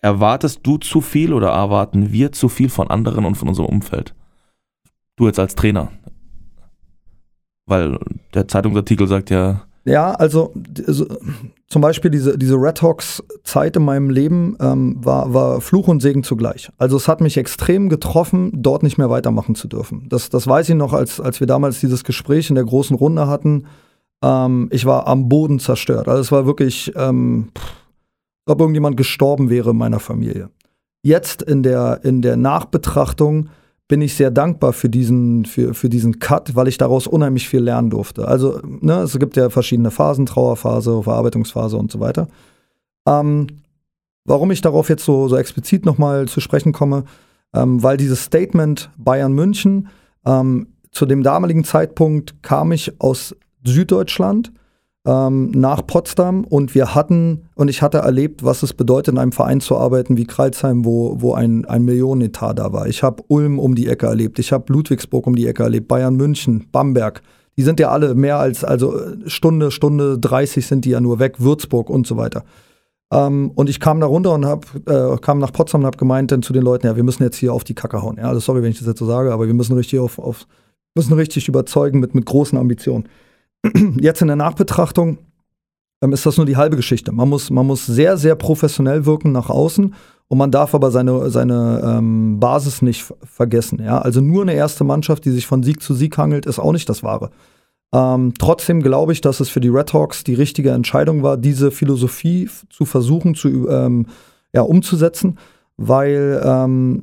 [0.00, 4.14] Erwartest du zu viel oder erwarten wir zu viel von anderen und von unserem Umfeld?
[5.16, 5.90] Du jetzt als Trainer.
[7.66, 7.98] Weil
[8.32, 9.66] der Zeitungsartikel sagt ja.
[9.84, 10.54] Ja, also,
[10.86, 11.06] also
[11.70, 16.02] zum Beispiel diese, diese Red Hawks Zeit in meinem Leben ähm, war, war Fluch und
[16.02, 16.68] Segen zugleich.
[16.78, 20.08] Also es hat mich extrem getroffen, dort nicht mehr weitermachen zu dürfen.
[20.08, 23.28] Das, das weiß ich noch, als, als wir damals dieses Gespräch in der großen Runde
[23.28, 23.66] hatten.
[24.22, 26.08] Ähm, ich war am Boden zerstört.
[26.08, 27.72] Also es war wirklich, ähm, pff,
[28.46, 30.50] ob irgendjemand gestorben wäre in meiner Familie.
[31.02, 33.48] Jetzt in der, in der Nachbetrachtung
[33.90, 37.58] bin ich sehr dankbar für diesen, für, für diesen Cut, weil ich daraus unheimlich viel
[37.58, 38.28] lernen durfte.
[38.28, 42.28] Also, ne, es gibt ja verschiedene Phasen, Trauerphase, Verarbeitungsphase und so weiter.
[43.04, 43.48] Ähm,
[44.24, 47.02] warum ich darauf jetzt so, so explizit nochmal zu sprechen komme,
[47.52, 49.88] ähm, weil dieses Statement Bayern München,
[50.24, 54.52] ähm, zu dem damaligen Zeitpunkt kam ich aus Süddeutschland
[55.06, 59.32] ähm, nach Potsdam und wir hatten, und ich hatte erlebt, was es bedeutet, in einem
[59.32, 62.86] Verein zu arbeiten wie Kreilsheim, wo, wo ein, ein Millionenetat da war.
[62.86, 66.16] Ich habe Ulm um die Ecke erlebt, ich habe Ludwigsburg um die Ecke erlebt, Bayern
[66.16, 67.22] München, Bamberg.
[67.56, 68.94] Die sind ja alle mehr als, also
[69.26, 72.44] Stunde, Stunde 30 sind die ja nur weg, Würzburg und so weiter.
[73.12, 76.30] Ähm, und ich kam da runter und hab, äh, kam nach Potsdam und habe gemeint
[76.30, 78.18] dann zu den Leuten, ja, wir müssen jetzt hier auf die Kacke hauen.
[78.18, 80.46] Ja, also sorry, wenn ich das jetzt so sage, aber wir müssen richtig auf, auf
[80.94, 83.08] müssen richtig überzeugen mit, mit großen Ambitionen.
[84.00, 85.18] Jetzt in der Nachbetrachtung
[86.02, 87.12] ähm, ist das nur die halbe Geschichte.
[87.12, 89.94] Man muss, man muss sehr, sehr professionell wirken nach außen
[90.28, 93.82] und man darf aber seine, seine ähm, Basis nicht vergessen.
[93.82, 94.00] Ja?
[94.00, 96.88] Also nur eine erste Mannschaft, die sich von Sieg zu Sieg hangelt, ist auch nicht
[96.88, 97.30] das Wahre.
[97.92, 101.70] Ähm, trotzdem glaube ich, dass es für die Red Hawks die richtige Entscheidung war, diese
[101.72, 104.06] Philosophie zu versuchen zu ähm,
[104.52, 105.38] ja, umzusetzen,
[105.76, 107.02] weil ähm,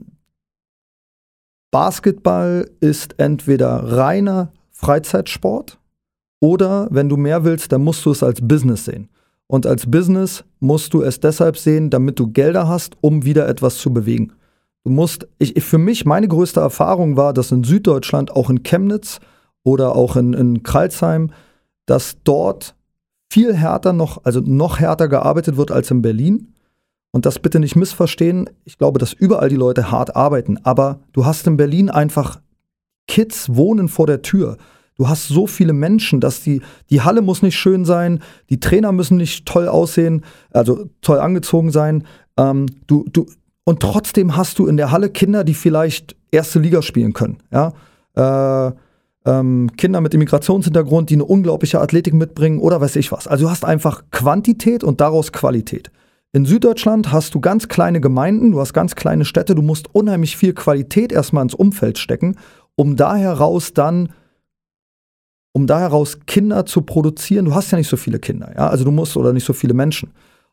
[1.72, 5.78] Basketball ist entweder reiner Freizeitsport,
[6.40, 9.10] oder wenn du mehr willst, dann musst du es als Business sehen.
[9.48, 13.78] Und als Business musst du es deshalb sehen, damit du Gelder hast, um wieder etwas
[13.78, 14.34] zu bewegen.
[14.84, 19.20] Du musst, ich, für mich, meine größte Erfahrung war, dass in Süddeutschland, auch in Chemnitz
[19.64, 21.32] oder auch in, in Kreilsheim,
[21.86, 22.76] dass dort
[23.30, 26.54] viel härter noch, also noch härter gearbeitet wird als in Berlin.
[27.12, 28.50] Und das bitte nicht missverstehen.
[28.64, 30.58] Ich glaube, dass überall die Leute hart arbeiten.
[30.64, 32.40] Aber du hast in Berlin einfach
[33.08, 34.58] Kids wohnen vor der Tür.
[34.98, 38.92] Du hast so viele Menschen, dass die, die Halle muss nicht schön sein, die Trainer
[38.92, 42.04] müssen nicht toll aussehen, also toll angezogen sein.
[42.38, 43.28] Ähm, du, du,
[43.64, 47.38] und trotzdem hast du in der Halle Kinder, die vielleicht erste Liga spielen können.
[47.52, 47.74] Ja?
[48.16, 48.72] Äh,
[49.26, 53.28] ähm, Kinder mit Immigrationshintergrund, die eine unglaubliche Athletik mitbringen oder weiß ich was.
[53.28, 55.92] Also du hast einfach Quantität und daraus Qualität.
[56.34, 60.38] In Süddeutschland hast du ganz kleine Gemeinden, du hast ganz kleine Städte, du musst unheimlich
[60.38, 62.36] viel Qualität erstmal ins Umfeld stecken,
[62.76, 64.10] um da heraus dann
[65.58, 67.46] um da heraus Kinder zu produzieren.
[67.46, 69.74] Du hast ja nicht so viele Kinder, ja, also du musst oder nicht so viele
[69.74, 70.12] Menschen.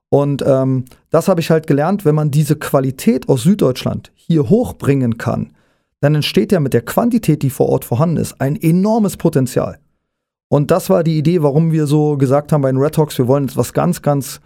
[0.08, 5.18] Und ähm, das habe ich halt gelernt, wenn man diese Qualität aus Süddeutschland hier hochbringen
[5.18, 5.52] kann,
[6.00, 9.78] dann entsteht ja mit der Quantität, die vor Ort vorhanden ist, ein enormes Potenzial.
[10.48, 13.28] Und das war die Idee, warum wir so gesagt haben bei den Red Hawks, wir
[13.28, 14.40] wollen jetzt was ganz, ganz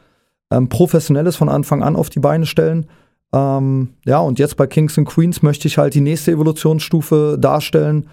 [0.50, 2.86] ähm, Professionelles von Anfang an auf die Beine stellen.
[3.32, 8.08] Ähm, ja, und jetzt bei Kings and Queens möchte ich halt die nächste Evolutionsstufe darstellen.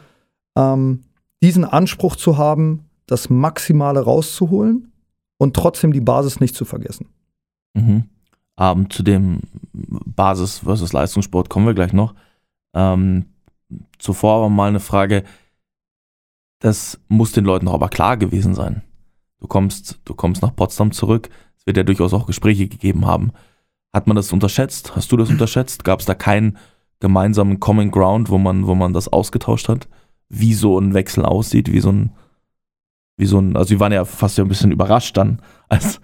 [0.56, 1.00] Ähm,
[1.42, 4.92] diesen Anspruch zu haben, das Maximale rauszuholen
[5.38, 7.08] und trotzdem die Basis nicht zu vergessen.
[7.74, 8.06] Mhm.
[8.58, 9.42] Ähm, zu dem
[9.74, 12.16] Basis versus Leistungssport kommen wir gleich noch.
[12.74, 13.26] Ähm,
[14.00, 15.24] zuvor aber mal eine Frage,
[16.60, 18.82] das muss den Leuten doch aber klar gewesen sein.
[19.40, 23.32] Du kommst, du kommst nach Potsdam zurück, es wird ja durchaus auch Gespräche gegeben haben.
[23.94, 24.96] Hat man das unterschätzt?
[24.96, 25.84] Hast du das unterschätzt?
[25.84, 26.58] Gab es da keinen
[27.00, 29.88] gemeinsamen Common Ground, wo man, wo man das ausgetauscht hat?
[30.30, 32.12] Wie so ein Wechsel aussieht, wie so ein,
[33.18, 36.00] wie so ein, also wir waren ja fast ja ein bisschen überrascht dann, als,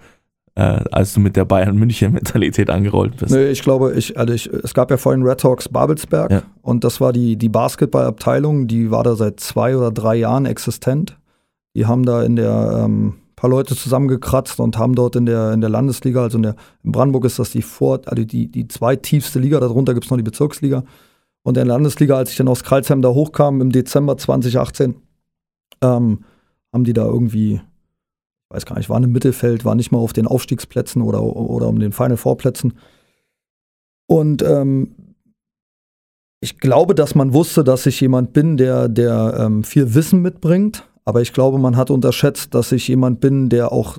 [0.54, 3.32] äh, als du mit der Bayern München Mentalität angerollt bist.
[3.32, 6.42] Nee, ich glaube, ich, also ich, es gab ja vorhin Red Hawks Babelsberg ja.
[6.62, 11.18] und das war die, die Basketballabteilung, die war da seit zwei oder drei Jahren existent.
[11.74, 15.60] Die haben da in der ähm, paar Leute zusammengekratzt und haben dort in der, in
[15.60, 16.54] der Landesliga, also in, der,
[16.84, 20.16] in Brandenburg ist das die vor, also die, die zweittiefste Liga, darunter gibt es noch
[20.16, 20.84] die Bezirksliga.
[21.44, 24.94] Und in der Landesliga, als ich dann aus Kreilsheim da hochkam im Dezember 2018,
[25.82, 26.24] ähm,
[26.72, 30.12] haben die da irgendwie, ich weiß gar nicht, waren im Mittelfeld, waren nicht mal auf
[30.12, 32.74] den Aufstiegsplätzen oder, oder um den Final Four Plätzen.
[34.06, 34.94] Und ähm,
[36.40, 40.88] ich glaube, dass man wusste, dass ich jemand bin, der, der ähm, viel Wissen mitbringt.
[41.04, 43.98] Aber ich glaube, man hat unterschätzt, dass ich jemand bin, der auch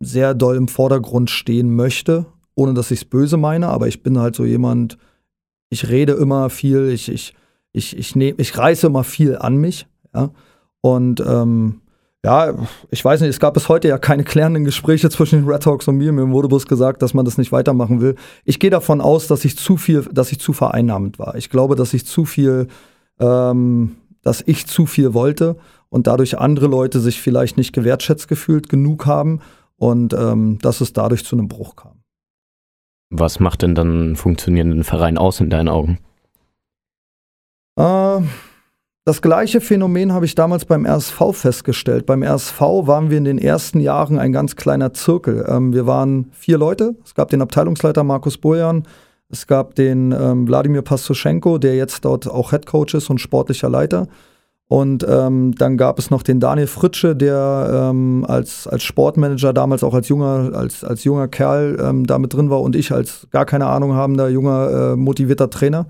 [0.00, 3.68] sehr doll im Vordergrund stehen möchte, ohne dass ich es böse meine.
[3.68, 4.98] Aber ich bin halt so jemand,
[5.70, 7.34] ich rede immer viel, ich, ich,
[7.72, 9.86] ich, ich, nehm, ich reiße immer viel an mich.
[10.14, 10.30] Ja?
[10.80, 11.80] Und ähm,
[12.24, 12.54] ja,
[12.90, 15.86] ich weiß nicht, es gab bis heute ja keine klärenden Gespräche zwischen den Red Hawks
[15.88, 16.10] und mir.
[16.10, 18.14] Mir wurde bloß gesagt, dass man das nicht weitermachen will.
[18.44, 21.34] Ich gehe davon aus, dass ich zu viel, dass ich zu vereinnahmend war.
[21.34, 22.68] Ich glaube, dass ich zu viel,
[23.18, 25.56] ähm, dass ich zu viel wollte
[25.90, 29.40] und dadurch andere Leute sich vielleicht nicht gewertschätzt gefühlt genug haben
[29.76, 32.03] und ähm, dass es dadurch zu einem Bruch kam.
[33.16, 35.98] Was macht denn dann einen funktionierenden Verein aus in deinen Augen?
[37.76, 38.20] Äh,
[39.04, 42.06] das gleiche Phänomen habe ich damals beim RSV festgestellt.
[42.06, 45.46] Beim RSV waren wir in den ersten Jahren ein ganz kleiner Zirkel.
[45.48, 46.96] Ähm, wir waren vier Leute.
[47.04, 48.82] Es gab den Abteilungsleiter Markus Bojan,
[49.28, 54.08] es gab den ähm, Wladimir Pastuschenko, der jetzt dort auch Headcoach ist und sportlicher Leiter.
[54.68, 59.84] Und ähm, dann gab es noch den Daniel Fritsche, der ähm, als, als Sportmanager damals
[59.84, 63.28] auch als junger, als, als junger Kerl ähm, da mit drin war und ich als
[63.30, 65.86] gar keine Ahnung habender, junger, äh, motivierter Trainer.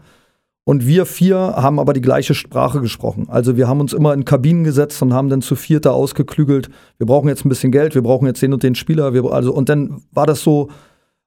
[0.64, 3.26] Und wir vier haben aber die gleiche Sprache gesprochen.
[3.28, 7.06] Also wir haben uns immer in Kabinen gesetzt und haben dann zu vierter ausgeklügelt, wir
[7.06, 9.12] brauchen jetzt ein bisschen Geld, wir brauchen jetzt den und den Spieler.
[9.12, 10.70] Wir, also, und dann war das so,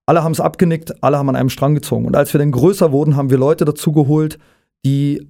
[0.07, 2.05] alle haben es abgenickt, alle haben an einem Strang gezogen.
[2.05, 4.39] Und als wir dann größer wurden, haben wir Leute dazu geholt,
[4.83, 5.27] die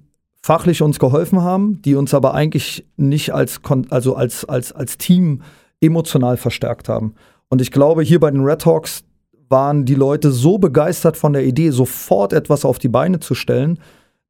[0.48, 5.42] fachlich uns geholfen haben, die uns aber eigentlich nicht als, also als, als, als Team
[5.82, 7.12] emotional verstärkt haben.
[7.50, 9.04] Und ich glaube, hier bei den Red Hawks
[9.50, 13.78] waren die Leute so begeistert von der Idee, sofort etwas auf die Beine zu stellen,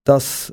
[0.02, 0.52] dass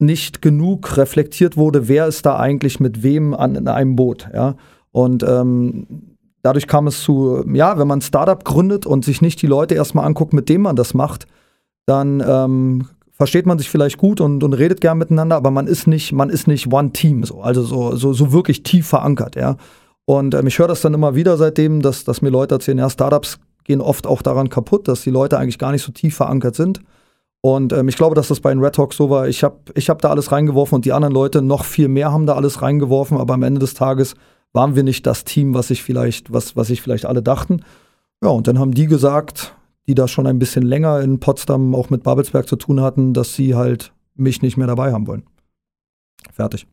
[0.00, 4.28] nicht genug reflektiert wurde, wer ist da eigentlich mit wem an in einem Boot.
[4.34, 4.56] Ja?
[4.90, 9.40] Und ähm, dadurch kam es zu, ja, wenn man ein Startup gründet und sich nicht
[9.42, 11.28] die Leute erstmal anguckt, mit dem man das macht,
[11.86, 15.86] dann ähm, versteht man sich vielleicht gut und, und redet gern miteinander, aber man ist
[15.86, 19.56] nicht, man ist nicht One Team, so, also so, so, so wirklich tief verankert, ja.
[20.04, 22.90] Und ähm, ich höre das dann immer wieder seitdem, dass, dass mir Leute erzählen, ja,
[22.90, 26.54] Startups gehen oft auch daran kaputt, dass die Leute eigentlich gar nicht so tief verankert
[26.54, 26.80] sind.
[27.40, 29.28] Und ähm, ich glaube, dass das bei den Red Hawks so war.
[29.28, 32.26] Ich habe ich hab da alles reingeworfen und die anderen Leute noch viel mehr haben
[32.26, 34.14] da alles reingeworfen, aber am Ende des Tages
[34.52, 37.62] waren wir nicht das Team, was sich vielleicht, was, was sich vielleicht alle dachten.
[38.22, 39.54] Ja, und dann haben die gesagt,
[39.86, 43.34] die da schon ein bisschen länger in Potsdam auch mit Babelsberg zu tun hatten, dass
[43.34, 45.24] sie halt mich nicht mehr dabei haben wollen.
[46.32, 46.66] Fertig.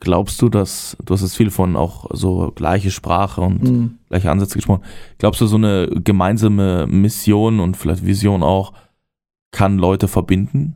[0.00, 3.98] Glaubst du, dass, du hast jetzt viel von auch so gleiche Sprache und mhm.
[4.08, 4.82] gleiche Ansätze gesprochen,
[5.18, 8.72] glaubst du, so eine gemeinsame Mission und vielleicht Vision auch,
[9.52, 10.74] kann Leute verbinden?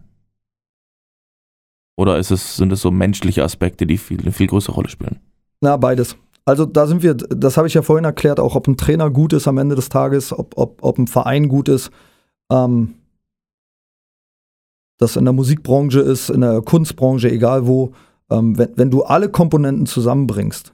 [1.96, 5.18] Oder ist es, sind es so menschliche Aspekte, die viel, eine viel größere Rolle spielen?
[5.60, 6.16] Na, beides.
[6.48, 9.32] Also da sind wir, das habe ich ja vorhin erklärt, auch ob ein Trainer gut
[9.32, 11.90] ist am Ende des Tages, ob, ob, ob ein Verein gut ist.
[12.50, 12.94] Ähm,
[14.98, 17.92] das in der Musikbranche ist, in der Kunstbranche, egal wo,
[18.30, 20.72] ähm, wenn, wenn du alle Komponenten zusammenbringst.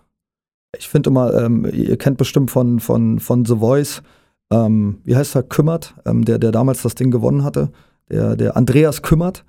[0.79, 4.03] Ich finde immer, ähm, ihr kennt bestimmt von, von, von The Voice,
[4.53, 7.71] ähm, wie heißt er, Kümmert, ähm, der, der damals das Ding gewonnen hatte
[8.11, 9.45] der, der Andreas kümmert.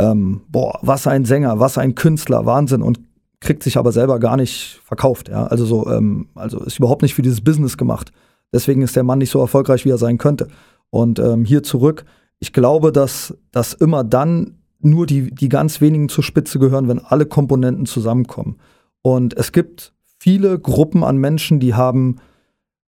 [0.00, 3.00] Ähm, boah, was ein Sänger, was ein Künstler, Wahnsinn und
[3.40, 5.28] kriegt sich aber selber gar nicht verkauft.
[5.28, 5.46] Ja?
[5.46, 8.12] Also so, ähm, also ist überhaupt nicht für dieses Business gemacht.
[8.52, 10.48] Deswegen ist der Mann nicht so erfolgreich, wie er sein könnte.
[10.90, 12.04] Und ähm, hier zurück,
[12.38, 16.98] ich glaube, dass, dass immer dann nur die, die ganz wenigen zur Spitze gehören, wenn
[16.98, 18.56] alle Komponenten zusammenkommen.
[19.02, 22.16] Und es gibt viele Gruppen an Menschen, die haben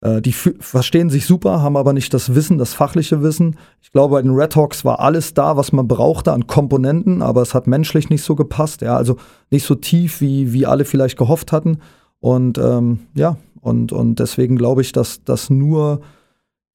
[0.03, 3.57] die verstehen sich super, haben aber nicht das Wissen, das fachliche Wissen.
[3.83, 7.43] Ich glaube, bei den Red Hawks war alles da, was man brauchte an Komponenten, aber
[7.43, 8.81] es hat menschlich nicht so gepasst.
[8.81, 9.17] Ja, also
[9.51, 11.81] nicht so tief, wie, wie alle vielleicht gehofft hatten.
[12.19, 16.01] Und ähm, ja, und, und deswegen glaube ich, dass, dass nur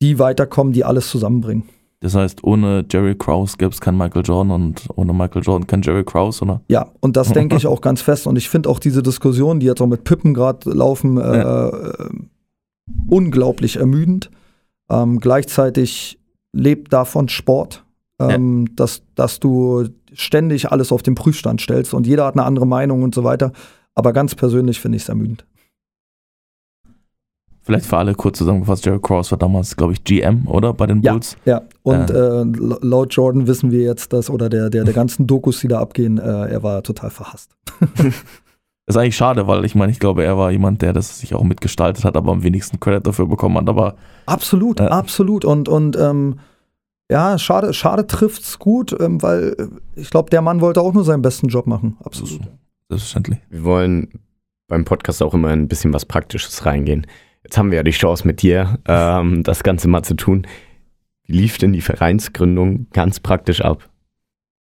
[0.01, 1.63] die weiterkommen, die alles zusammenbringen.
[2.01, 5.81] Das heißt, ohne Jerry Krause gäbe es keinen Michael Jordan und ohne Michael Jordan kein
[5.81, 6.61] Jerry Krause, oder?
[6.67, 8.27] Ja, und das denke ich auch ganz fest.
[8.27, 11.69] Und ich finde auch diese Diskussion, die jetzt auch mit Pippen gerade laufen, äh, ja.
[11.69, 12.09] äh,
[13.07, 14.29] unglaublich ermüdend.
[14.89, 16.19] Ähm, gleichzeitig
[16.53, 17.83] lebt davon Sport,
[18.19, 18.73] ähm, ja.
[18.75, 23.03] dass, dass du ständig alles auf den Prüfstand stellst und jeder hat eine andere Meinung
[23.03, 23.51] und so weiter.
[23.93, 25.45] Aber ganz persönlich finde ich es ermüdend.
[27.65, 30.71] Vielleicht für alle kurz zusammengefasst, Jerry Cross war damals, glaube ich, GM, oder?
[30.71, 31.35] Bei den Bulls.
[31.45, 31.61] Ja, ja.
[31.81, 35.61] und äh, äh, laut Jordan wissen wir jetzt, dass, oder der, der, der ganzen Dokus,
[35.61, 37.55] die da abgehen, äh, er war total verhasst.
[38.85, 41.33] Das ist eigentlich schade, weil ich meine, ich glaube, er war jemand, der das sich
[41.33, 43.67] auch mitgestaltet hat, aber am wenigsten Credit dafür bekommen hat.
[43.67, 43.95] Aber
[44.27, 45.43] absolut, äh, absolut.
[45.43, 46.39] Und, und ähm,
[47.09, 51.03] ja, schade, schade trifft's gut, ähm, weil äh, ich glaube, der Mann wollte auch nur
[51.03, 51.97] seinen besten Job machen.
[52.03, 52.41] Absolut.
[52.89, 53.39] Selbstverständlich.
[53.49, 54.09] Wir wollen
[54.67, 57.07] beim Podcast auch immer ein bisschen was Praktisches reingehen.
[57.43, 60.47] Jetzt haben wir ja die Chance mit dir, ähm, das Ganze mal zu tun.
[61.25, 63.89] Wie lief denn die Vereinsgründung ganz praktisch ab?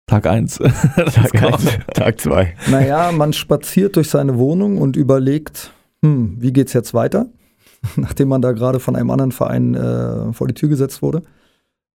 [0.07, 0.59] Tag 1.
[1.15, 2.55] Tag 1, Tag 2.
[2.71, 7.27] Naja, man spaziert durch seine Wohnung und überlegt, hm, wie geht's jetzt weiter?
[7.97, 11.23] Nachdem man da gerade von einem anderen Verein äh, vor die Tür gesetzt wurde.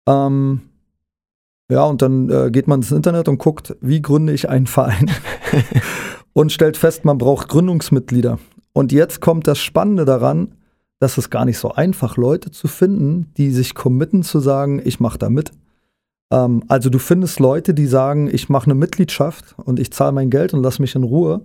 [0.07, 0.61] Ähm,
[1.71, 5.11] ja, und dann äh, geht man ins Internet und guckt, wie gründe ich einen Verein?
[6.33, 8.39] und stellt fest, man braucht Gründungsmitglieder.
[8.73, 10.55] Und jetzt kommt das Spannende daran,
[10.99, 14.99] dass es gar nicht so einfach, Leute zu finden, die sich committen zu sagen, ich
[14.99, 15.51] mache da mit.
[16.31, 20.29] Ähm, also du findest Leute, die sagen, ich mache eine Mitgliedschaft und ich zahle mein
[20.29, 21.41] Geld und lass mich in Ruhe.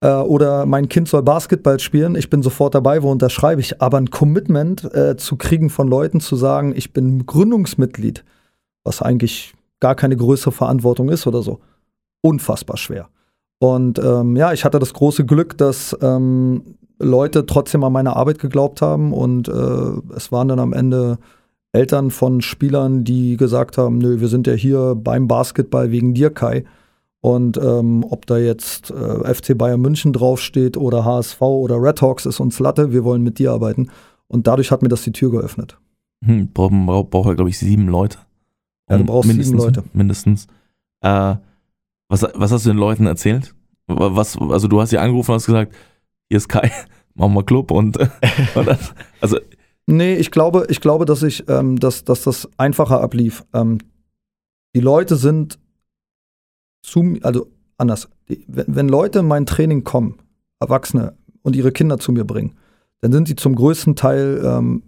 [0.00, 3.80] Äh, oder mein Kind soll Basketball spielen, ich bin sofort dabei, wo unterschreibe ich.
[3.80, 8.24] Aber ein Commitment äh, zu kriegen von Leuten, zu sagen, ich bin Gründungsmitglied,
[8.84, 11.60] was eigentlich gar keine größere Verantwortung ist oder so,
[12.22, 13.08] unfassbar schwer.
[13.58, 18.38] Und ähm, ja, ich hatte das große Glück, dass ähm, Leute trotzdem an meine Arbeit
[18.38, 21.18] geglaubt haben und äh, es waren dann am Ende
[21.76, 26.30] Eltern von Spielern, die gesagt haben, nö, wir sind ja hier beim Basketball wegen dir,
[26.30, 26.64] Kai.
[27.20, 32.24] Und ähm, ob da jetzt äh, FC Bayern München draufsteht oder HSV oder Red Hawks,
[32.24, 33.90] ist uns Latte, wir wollen mit dir arbeiten.
[34.26, 35.78] Und dadurch hat mir das die Tür geöffnet.
[36.24, 38.18] Hm, braucht brauch, brauch glaube ich, sieben Leute.
[38.88, 39.84] Ja, du brauchst sieben Leute.
[39.92, 40.46] Mindestens.
[41.02, 41.34] Äh,
[42.08, 43.54] was, was hast du den Leuten erzählt?
[43.86, 45.74] Was, also du hast sie angerufen und hast gesagt,
[46.28, 46.70] hier ist Kai,
[47.14, 47.98] machen wir Club und,
[48.54, 48.78] und
[49.20, 49.38] also
[49.86, 53.44] Nee, ich glaube, ich glaube, dass ich, ähm, dass, dass das einfacher ablief.
[53.52, 53.78] Ähm,
[54.74, 55.58] die Leute sind
[56.82, 58.08] zu, also anders.
[58.28, 60.18] Die, wenn, wenn Leute in mein Training kommen,
[60.60, 62.56] Erwachsene, und ihre Kinder zu mir bringen,
[63.00, 64.82] dann sind sie zum größten Teil, ähm,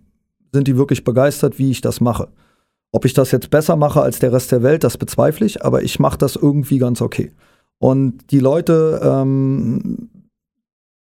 [0.52, 2.28] sind die wirklich begeistert, wie ich das mache.
[2.90, 5.84] Ob ich das jetzt besser mache als der Rest der Welt, das bezweifle ich, aber
[5.84, 7.30] ich mache das irgendwie ganz okay.
[7.78, 10.08] Und die Leute ähm,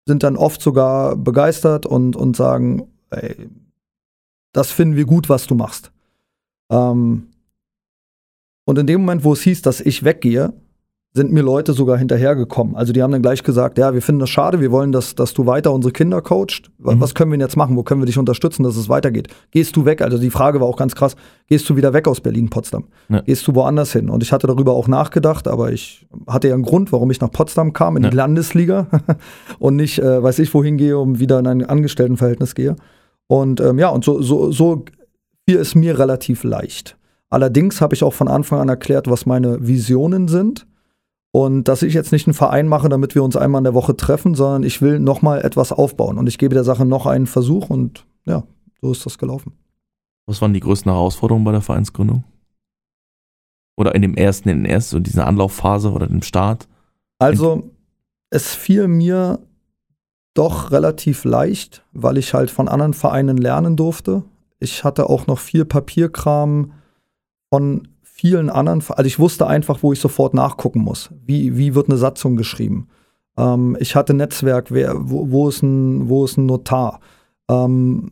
[0.06, 3.50] sind dann oft sogar begeistert und, und sagen, ey,
[4.56, 5.91] das finden wir gut, was du machst.
[6.72, 7.28] Ähm,
[8.65, 10.54] und in dem Moment, wo es hieß, dass ich weggehe,
[11.13, 12.76] sind mir Leute sogar hinterhergekommen.
[12.76, 15.34] Also die haben dann gleich gesagt, ja, wir finden das schade, wir wollen, dass, dass
[15.34, 16.72] du weiter unsere Kinder coacht.
[16.78, 17.00] Mhm.
[17.00, 17.76] Was können wir denn jetzt machen?
[17.76, 19.28] Wo können wir dich unterstützen, dass es weitergeht?
[19.52, 20.02] Gehst du weg?
[20.02, 21.15] Also die Frage war auch ganz krass,
[21.48, 22.86] gehst du wieder weg aus Berlin-Potsdam?
[23.10, 23.22] Ja.
[23.22, 24.10] Gehst du woanders hin?
[24.10, 27.32] Und ich hatte darüber auch nachgedacht, aber ich hatte ja einen Grund, warum ich nach
[27.32, 28.10] Potsdam kam, in ja.
[28.10, 28.88] die Landesliga
[29.60, 32.76] und nicht, äh, weiß ich, wohin gehe, um wieder in ein Angestelltenverhältnis gehe.
[33.28, 34.86] Und ähm, ja, und so, so, so
[35.48, 36.98] fiel es mir relativ leicht.
[37.30, 40.68] Allerdings habe ich auch von Anfang an erklärt, was meine Visionen sind
[41.32, 43.98] und dass ich jetzt nicht einen Verein mache, damit wir uns einmal in der Woche
[43.98, 46.18] treffen, sondern ich will nochmal etwas aufbauen.
[46.18, 48.44] Und ich gebe der Sache noch einen Versuch und ja,
[48.82, 49.54] so ist das gelaufen.
[50.28, 52.24] Was waren die größten Herausforderungen bei der Vereinsgründung?
[53.78, 56.68] Oder in dem ersten, in den ersten, so dieser Anlaufphase oder dem Start?
[57.20, 57.70] Also,
[58.30, 59.40] es fiel mir
[60.36, 64.24] doch relativ leicht, weil ich halt von anderen Vereinen lernen durfte.
[64.60, 66.74] Ich hatte auch noch viel Papierkram
[67.50, 71.10] von vielen anderen, also ich wusste einfach, wo ich sofort nachgucken muss.
[71.26, 72.88] Wie, wie wird eine Satzung geschrieben?
[73.38, 77.00] Ähm, ich hatte Netzwerk, wer, wo, wo, ist ein, wo ist ein Notar?
[77.50, 78.12] Ähm,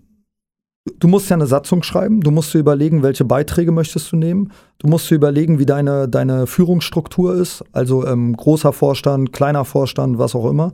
[0.99, 4.51] du musst ja eine Satzung schreiben, du musst dir überlegen, welche Beiträge möchtest du nehmen.
[4.79, 10.17] Du musst dir überlegen, wie deine, deine Führungsstruktur ist, also ähm, großer Vorstand, kleiner Vorstand,
[10.17, 10.73] was auch immer.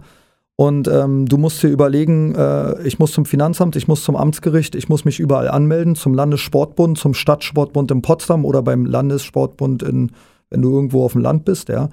[0.60, 4.76] Und ähm, du musst dir überlegen, äh, ich muss zum Finanzamt, ich muss zum Amtsgericht,
[4.76, 10.12] ich muss mich überall anmelden, zum Landessportbund, zum Stadtsportbund in Potsdam oder beim Landessportbund, in,
[10.50, 11.88] wenn du irgendwo auf dem Land bist, ja.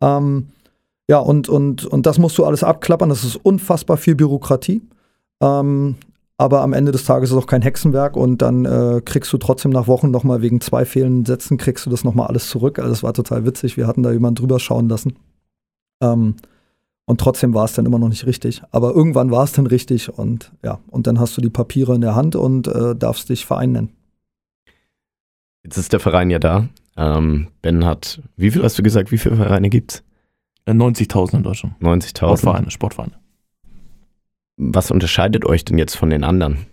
[0.00, 0.48] Ähm,
[1.08, 3.08] ja, und, und, und das musst du alles abklappern.
[3.08, 4.82] Das ist unfassbar viel Bürokratie.
[5.40, 5.94] Ähm,
[6.38, 9.38] aber am Ende des Tages ist es auch kein Hexenwerk und dann äh, kriegst du
[9.38, 12.80] trotzdem nach Wochen nochmal wegen zwei fehlenden Sätzen, kriegst du das nochmal alles zurück.
[12.80, 13.76] Also das war total witzig.
[13.76, 15.14] Wir hatten da jemanden drüber schauen lassen.
[16.02, 16.34] Ähm,
[17.08, 18.62] und trotzdem war es dann immer noch nicht richtig.
[18.70, 22.02] Aber irgendwann war es dann richtig und ja, und dann hast du die Papiere in
[22.02, 23.96] der Hand und äh, darfst dich Verein nennen.
[25.64, 26.68] Jetzt ist der Verein ja da.
[26.98, 30.04] Ähm, ben hat, wie viel hast du gesagt, wie viele Vereine gibt
[30.66, 30.74] es?
[30.74, 31.80] 90.000 in Deutschland.
[31.80, 32.18] 90.000.
[32.18, 33.12] Sportvereine, Sportvereine.
[34.58, 36.66] Was unterscheidet euch denn jetzt von den anderen?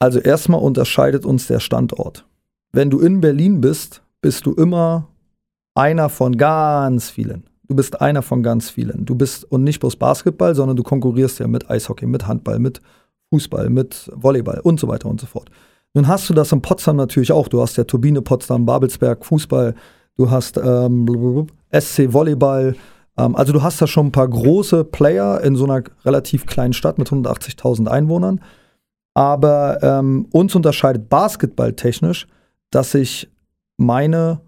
[0.00, 2.26] Also erstmal unterscheidet uns der Standort.
[2.72, 5.06] Wenn du in Berlin bist, bist du immer
[5.74, 7.44] einer von ganz vielen.
[7.68, 9.04] Du bist einer von ganz vielen.
[9.04, 12.80] Du bist und nicht bloß Basketball, sondern du konkurrierst ja mit Eishockey, mit Handball, mit
[13.30, 15.50] Fußball, mit Volleyball und so weiter und so fort.
[15.94, 17.48] Nun hast du das in Potsdam natürlich auch.
[17.48, 19.74] Du hast ja Turbine Potsdam, Babelsberg, Fußball,
[20.16, 22.74] du hast ähm, SC Volleyball.
[23.16, 26.72] Ähm, also du hast da schon ein paar große Player in so einer relativ kleinen
[26.72, 28.40] Stadt mit 180.000 Einwohnern.
[29.14, 32.26] Aber ähm, uns unterscheidet basketballtechnisch,
[32.70, 33.28] dass ich
[33.76, 34.40] meine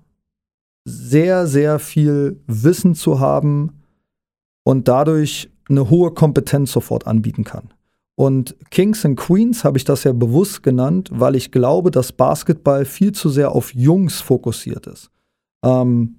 [0.85, 3.83] sehr, sehr viel Wissen zu haben
[4.65, 7.73] und dadurch eine hohe Kompetenz sofort anbieten kann.
[8.15, 12.85] Und Kings and Queens habe ich das ja bewusst genannt, weil ich glaube, dass Basketball
[12.85, 15.11] viel zu sehr auf Jungs fokussiert ist.
[15.65, 16.19] Ähm,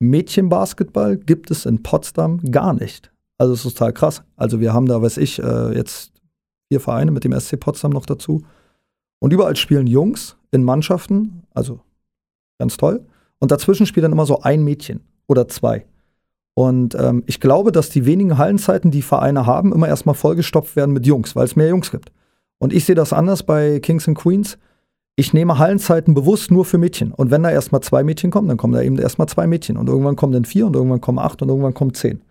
[0.00, 3.10] Mädchenbasketball gibt es in Potsdam gar nicht.
[3.38, 4.22] Also es ist total krass.
[4.36, 6.12] Also wir haben da, weiß ich, äh, jetzt
[6.68, 8.42] vier Vereine mit dem SC Potsdam noch dazu.
[9.20, 11.80] Und überall spielen Jungs in Mannschaften, also
[12.58, 13.04] ganz toll.
[13.38, 15.86] Und dazwischen spielt dann immer so ein Mädchen oder zwei.
[16.54, 20.92] Und ähm, ich glaube, dass die wenigen Hallenzeiten, die Vereine haben, immer erstmal vollgestopft werden
[20.92, 22.12] mit Jungs, weil es mehr Jungs gibt.
[22.58, 24.56] Und ich sehe das anders bei Kings and Queens.
[25.16, 27.12] Ich nehme Hallenzeiten bewusst nur für Mädchen.
[27.12, 29.76] Und wenn da erstmal zwei Mädchen kommen, dann kommen da eben erstmal zwei Mädchen.
[29.76, 32.22] Und irgendwann kommen dann vier und irgendwann kommen acht und irgendwann kommen zehn.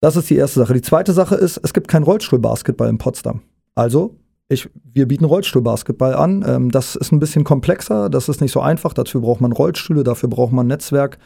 [0.00, 0.74] Das ist die erste Sache.
[0.74, 3.40] Die zweite Sache ist, es gibt kein Rollstuhlbasketball in Potsdam.
[3.74, 4.16] Also,
[4.48, 6.44] ich, wir bieten Rollstuhlbasketball an.
[6.46, 8.92] Ähm, das ist ein bisschen komplexer, das ist nicht so einfach.
[8.92, 11.18] Dazu braucht man Rollstühle, dafür braucht man Netzwerk.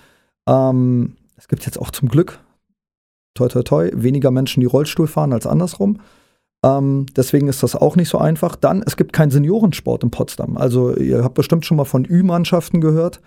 [0.49, 2.39] Ähm, es gibt jetzt auch zum Glück,
[3.35, 5.99] toi toi toi, weniger Menschen, die Rollstuhl fahren als andersrum.
[6.65, 8.57] Ähm, deswegen ist das auch nicht so einfach.
[8.57, 10.57] Dann, es gibt keinen Seniorensport in Potsdam.
[10.57, 13.21] Also ihr habt bestimmt schon mal von Ü-Mannschaften gehört.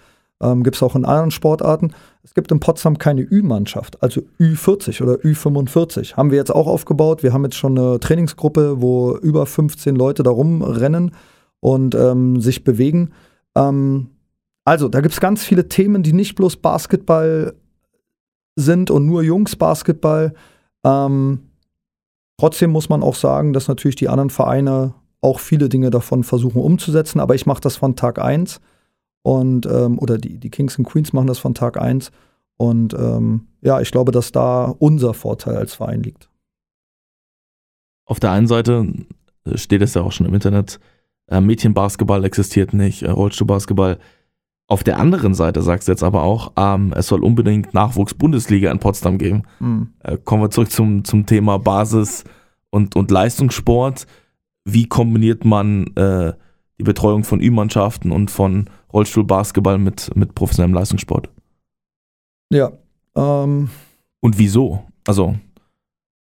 [0.43, 1.93] Ähm, gibt es auch in anderen Sportarten.
[2.21, 6.15] Es gibt in Potsdam keine Ü-Mannschaft, also Ü40 oder Ü45.
[6.17, 7.23] Haben wir jetzt auch aufgebaut.
[7.23, 11.11] Wir haben jetzt schon eine Trainingsgruppe, wo über 15 Leute da rumrennen
[11.61, 13.11] und ähm, sich bewegen.
[13.55, 14.09] Ähm,
[14.65, 17.53] also, da gibt es ganz viele Themen, die nicht bloß Basketball
[18.55, 20.33] sind und nur Jungs Basketball.
[20.83, 21.39] Ähm,
[22.37, 26.61] trotzdem muss man auch sagen, dass natürlich die anderen Vereine auch viele Dinge davon versuchen
[26.61, 28.59] umzusetzen, aber ich mache das von Tag 1
[29.23, 32.11] und ähm, oder die, die Kings and Queens machen das von Tag 1
[32.57, 36.29] und ähm, ja, ich glaube, dass da unser Vorteil als Verein liegt.
[38.05, 38.87] Auf der einen Seite
[39.55, 40.79] steht es ja auch schon im Internet,
[41.27, 43.97] äh, Mädchenbasketball existiert nicht, äh, Rollstuhlbasketball
[44.67, 48.79] auf der anderen Seite sagst du jetzt aber auch, ähm, es soll unbedingt Nachwuchs-Bundesliga in
[48.79, 49.43] Potsdam geben.
[49.59, 49.89] Mhm.
[49.99, 52.23] Äh, kommen wir zurück zum, zum Thema Basis
[52.69, 54.07] und, und Leistungssport.
[54.65, 56.33] Wie kombiniert man äh,
[56.79, 61.29] die Betreuung von Ü-Mannschaften und von Rollstuhlbasketball mit, mit professionellem Leistungssport?
[62.51, 62.71] Ja.
[63.15, 63.69] Ähm.
[64.21, 64.83] Und wieso?
[65.07, 65.35] Also,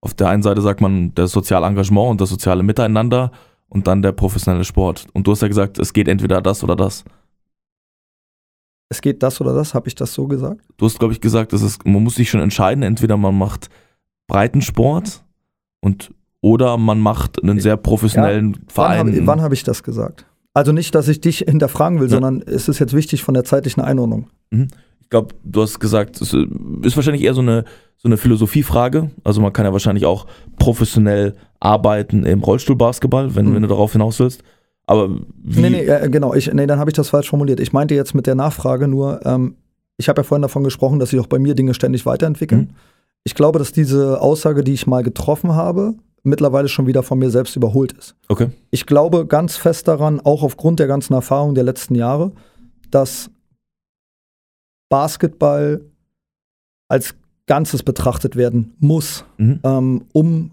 [0.00, 3.32] auf der einen Seite sagt man das soziale Engagement und das soziale Miteinander
[3.68, 5.06] und dann der professionelle Sport.
[5.12, 7.04] Und du hast ja gesagt, es geht entweder das oder das
[8.90, 10.66] es geht das oder das, habe ich das so gesagt?
[10.76, 13.70] Du hast, glaube ich, gesagt, dass es, man muss sich schon entscheiden, entweder man macht
[14.26, 15.24] Breitensport
[15.80, 16.12] und
[16.42, 19.26] oder man macht einen sehr professionellen ja, Verein.
[19.26, 20.26] Wann habe hab ich das gesagt?
[20.54, 22.12] Also nicht, dass ich dich hinterfragen will, ja.
[22.12, 24.28] sondern es ist jetzt wichtig von der zeitlichen Einordnung.
[24.50, 24.68] Mhm.
[25.02, 27.64] Ich glaube, du hast gesagt, es ist wahrscheinlich eher so eine,
[27.96, 29.10] so eine Philosophiefrage.
[29.24, 30.26] Also man kann ja wahrscheinlich auch
[30.56, 33.54] professionell arbeiten im Rollstuhlbasketball, wenn, mhm.
[33.56, 34.42] wenn du darauf hinaus willst.
[34.86, 35.08] Aber
[35.42, 35.60] wie?
[35.60, 36.34] Nee, nee, äh, genau.
[36.34, 37.60] Ich, nee, dann habe ich das falsch formuliert.
[37.60, 39.56] Ich meinte jetzt mit der Nachfrage nur, ähm,
[39.98, 42.60] ich habe ja vorhin davon gesprochen, dass sich auch bei mir Dinge ständig weiterentwickeln.
[42.60, 42.76] Mhm.
[43.22, 47.30] Ich glaube, dass diese Aussage, die ich mal getroffen habe, mittlerweile schon wieder von mir
[47.30, 48.14] selbst überholt ist.
[48.28, 48.50] Okay.
[48.70, 52.32] Ich glaube ganz fest daran, auch aufgrund der ganzen Erfahrung der letzten Jahre,
[52.90, 53.30] dass
[54.88, 55.82] Basketball
[56.88, 57.14] als
[57.46, 59.60] Ganzes betrachtet werden muss, mhm.
[59.64, 60.50] ähm, um,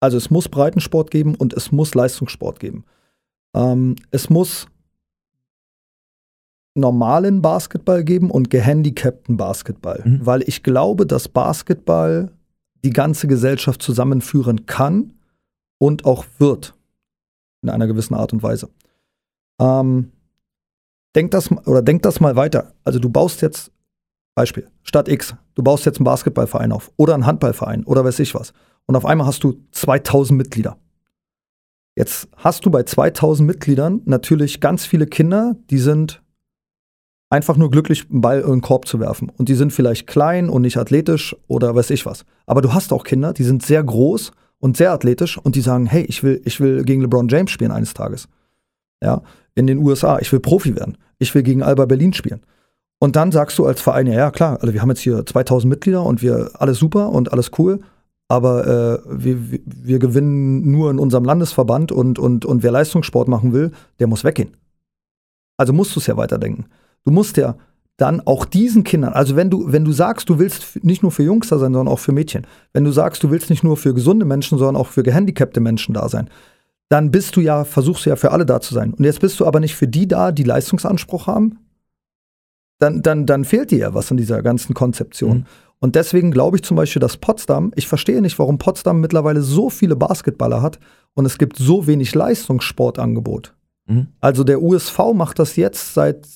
[0.00, 2.84] also es muss Breitensport geben und es muss Leistungssport geben.
[3.54, 4.66] Ähm, es muss
[6.74, 10.26] normalen Basketball geben und gehandicapten Basketball, mhm.
[10.26, 12.30] weil ich glaube, dass Basketball
[12.84, 15.14] die ganze Gesellschaft zusammenführen kann
[15.78, 16.74] und auch wird
[17.62, 18.68] in einer gewissen Art und Weise.
[19.60, 20.12] Ähm,
[21.14, 22.74] denk das oder denk das mal weiter.
[22.84, 23.72] Also du baust jetzt
[24.34, 28.34] Beispiel Stadt X, du baust jetzt einen Basketballverein auf oder einen Handballverein oder weiß ich
[28.34, 28.52] was
[28.86, 30.76] und auf einmal hast du 2000 Mitglieder.
[31.96, 36.23] Jetzt hast du bei 2000 Mitgliedern natürlich ganz viele Kinder, die sind
[37.34, 39.30] einfach nur glücklich, einen Ball in den Korb zu werfen.
[39.36, 42.24] Und die sind vielleicht klein und nicht athletisch oder weiß ich was.
[42.46, 45.86] Aber du hast auch Kinder, die sind sehr groß und sehr athletisch und die sagen,
[45.86, 48.28] hey, ich will, ich will gegen LeBron James spielen eines Tages.
[49.02, 49.22] Ja,
[49.54, 50.96] in den USA, ich will Profi werden.
[51.18, 52.40] Ich will gegen Alba Berlin spielen.
[52.98, 55.68] Und dann sagst du als Verein, ja, ja klar, also wir haben jetzt hier 2000
[55.68, 57.80] Mitglieder und wir alles super und alles cool
[58.28, 63.52] aber äh, wir, wir gewinnen nur in unserem Landesverband und, und, und wer Leistungssport machen
[63.52, 64.56] will, der muss weggehen.
[65.56, 66.66] Also musst du es ja weiterdenken.
[67.04, 67.56] Du musst ja
[67.96, 71.22] dann auch diesen Kindern, also wenn du, wenn du sagst, du willst nicht nur für
[71.22, 73.94] Jungs da sein, sondern auch für Mädchen, wenn du sagst, du willst nicht nur für
[73.94, 76.28] gesunde Menschen, sondern auch für gehandicapte Menschen da sein,
[76.88, 78.94] dann bist du ja, versuchst du ja für alle da zu sein.
[78.94, 81.58] Und jetzt bist du aber nicht für die da, die Leistungsanspruch haben,
[82.78, 85.38] dann, dann, dann fehlt dir ja was in dieser ganzen Konzeption.
[85.38, 85.46] Mhm.
[85.80, 89.70] Und deswegen glaube ich zum Beispiel, dass Potsdam, ich verstehe nicht, warum Potsdam mittlerweile so
[89.70, 90.78] viele Basketballer hat
[91.14, 93.54] und es gibt so wenig Leistungssportangebot.
[93.86, 94.08] Mhm.
[94.20, 96.26] Also der USV macht das jetzt seit,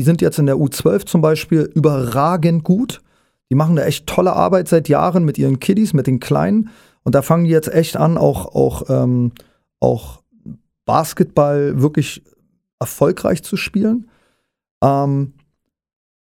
[0.00, 3.02] die sind jetzt in der U12 zum Beispiel überragend gut.
[3.50, 6.70] Die machen da echt tolle Arbeit seit Jahren mit ihren Kiddies, mit den Kleinen.
[7.02, 9.32] Und da fangen die jetzt echt an, auch, auch, ähm,
[9.78, 10.22] auch
[10.86, 12.22] Basketball wirklich
[12.78, 14.08] erfolgreich zu spielen.
[14.82, 15.34] Ähm,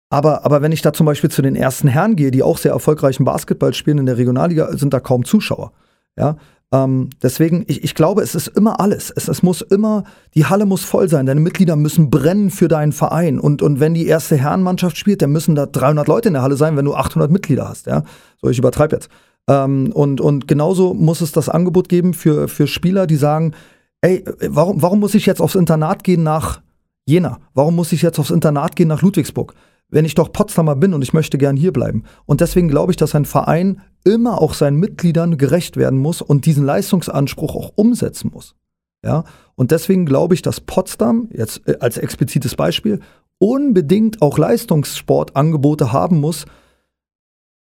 [0.10, 2.72] aber, aber wenn ich da zum Beispiel zu den ersten Herren gehe, die auch sehr
[2.72, 5.72] erfolgreichen Basketball spielen in der Regionalliga, sind da kaum Zuschauer.
[6.18, 6.38] Ja,
[6.74, 9.10] ähm, deswegen, ich, ich glaube, es ist immer alles.
[9.10, 10.04] Es, es muss immer,
[10.36, 11.26] die Halle muss voll sein.
[11.26, 13.40] Deine Mitglieder müssen brennen für deinen Verein.
[13.40, 16.58] Und, und wenn die erste Herrenmannschaft spielt, dann müssen da 300 Leute in der Halle
[16.58, 17.86] sein, wenn du 800 Mitglieder hast.
[17.88, 18.04] Ja,
[18.42, 19.10] so ich übertreibe jetzt.
[19.50, 23.54] Ähm, und, und genauso muss es das Angebot geben für, für Spieler, die sagen,
[24.02, 26.62] ey, warum, warum muss ich jetzt aufs Internat gehen nach
[27.06, 27.40] Jena?
[27.54, 29.54] Warum muss ich jetzt aufs Internat gehen nach Ludwigsburg?
[29.90, 32.04] Wenn ich doch Potsdamer bin und ich möchte gern hier bleiben.
[32.26, 36.46] Und deswegen glaube ich, dass ein Verein immer auch seinen Mitgliedern gerecht werden muss und
[36.46, 38.56] diesen Leistungsanspruch auch umsetzen muss.
[39.04, 43.00] Ja, und deswegen glaube ich, dass Potsdam, jetzt äh, als explizites Beispiel,
[43.38, 46.46] unbedingt auch Leistungssportangebote haben muss,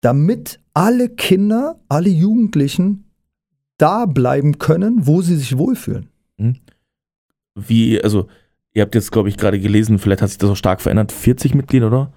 [0.01, 3.11] damit alle Kinder, alle Jugendlichen
[3.77, 6.09] da bleiben können, wo sie sich wohlfühlen.
[7.55, 8.27] Wie, also,
[8.73, 11.11] ihr habt jetzt, glaube ich, gerade gelesen, vielleicht hat sich das auch stark verändert.
[11.11, 12.13] 40 Mitglieder, oder?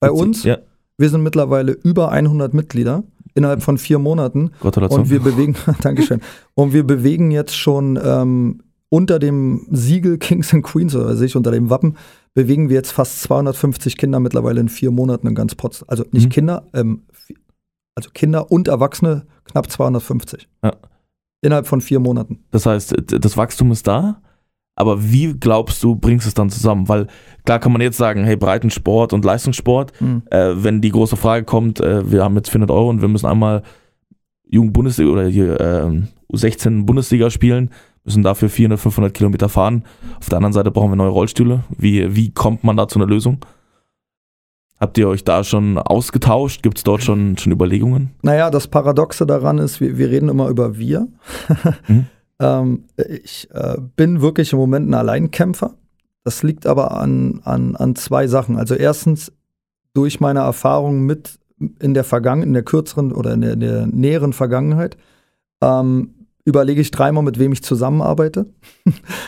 [0.00, 0.26] Bei 40?
[0.26, 0.58] uns, Ja,
[0.98, 3.02] wir sind mittlerweile über 100 Mitglieder
[3.34, 4.50] innerhalb von vier Monaten.
[4.60, 5.02] Gratulation.
[5.02, 6.20] Und wir bewegen, Dankeschön.
[6.54, 11.50] Und wir bewegen jetzt schon ähm, unter dem Siegel Kings and Queens, oder sich unter
[11.50, 11.96] dem Wappen,
[12.34, 15.88] bewegen wir jetzt fast 250 Kinder mittlerweile in vier Monaten in ganz Potsdam.
[15.88, 16.30] Also nicht Mhm.
[16.30, 17.02] Kinder, ähm,
[17.94, 20.48] also Kinder und Erwachsene knapp 250.
[20.62, 20.76] Ja.
[21.42, 22.44] Innerhalb von vier Monaten.
[22.50, 24.22] Das heißt, das Wachstum ist da,
[24.76, 26.88] aber wie glaubst du, bringst es dann zusammen?
[26.88, 27.06] Weil
[27.44, 30.22] klar kann man jetzt sagen, hey, Breitensport und Leistungssport, Mhm.
[30.30, 33.26] äh, wenn die große Frage kommt, äh, wir haben jetzt 400 Euro und wir müssen
[33.26, 33.62] einmal
[34.48, 37.70] Jugend-Bundesliga oder hier ähm, U16 Bundesliga spielen,
[38.04, 39.84] müssen dafür 400, 500 Kilometer fahren.
[40.20, 41.64] Auf der anderen Seite brauchen wir neue Rollstühle.
[41.76, 43.38] Wie, wie kommt man da zu einer Lösung?
[44.80, 46.62] Habt ihr euch da schon ausgetauscht?
[46.62, 48.10] Gibt es dort schon, schon Überlegungen?
[48.22, 51.06] Naja, das Paradoxe daran ist, wir, wir reden immer über wir.
[51.88, 52.06] Mhm.
[52.40, 55.74] ähm, ich äh, bin wirklich im Moment ein Alleinkämpfer.
[56.24, 58.56] Das liegt aber an, an, an zwei Sachen.
[58.56, 59.32] Also erstens
[59.92, 61.38] durch meine Erfahrung mit
[61.80, 64.96] in der Vergangenheit, in der kürzeren oder in der, in der näheren Vergangenheit,
[65.60, 66.14] ähm,
[66.44, 68.46] überlege ich dreimal, mit wem ich zusammenarbeite.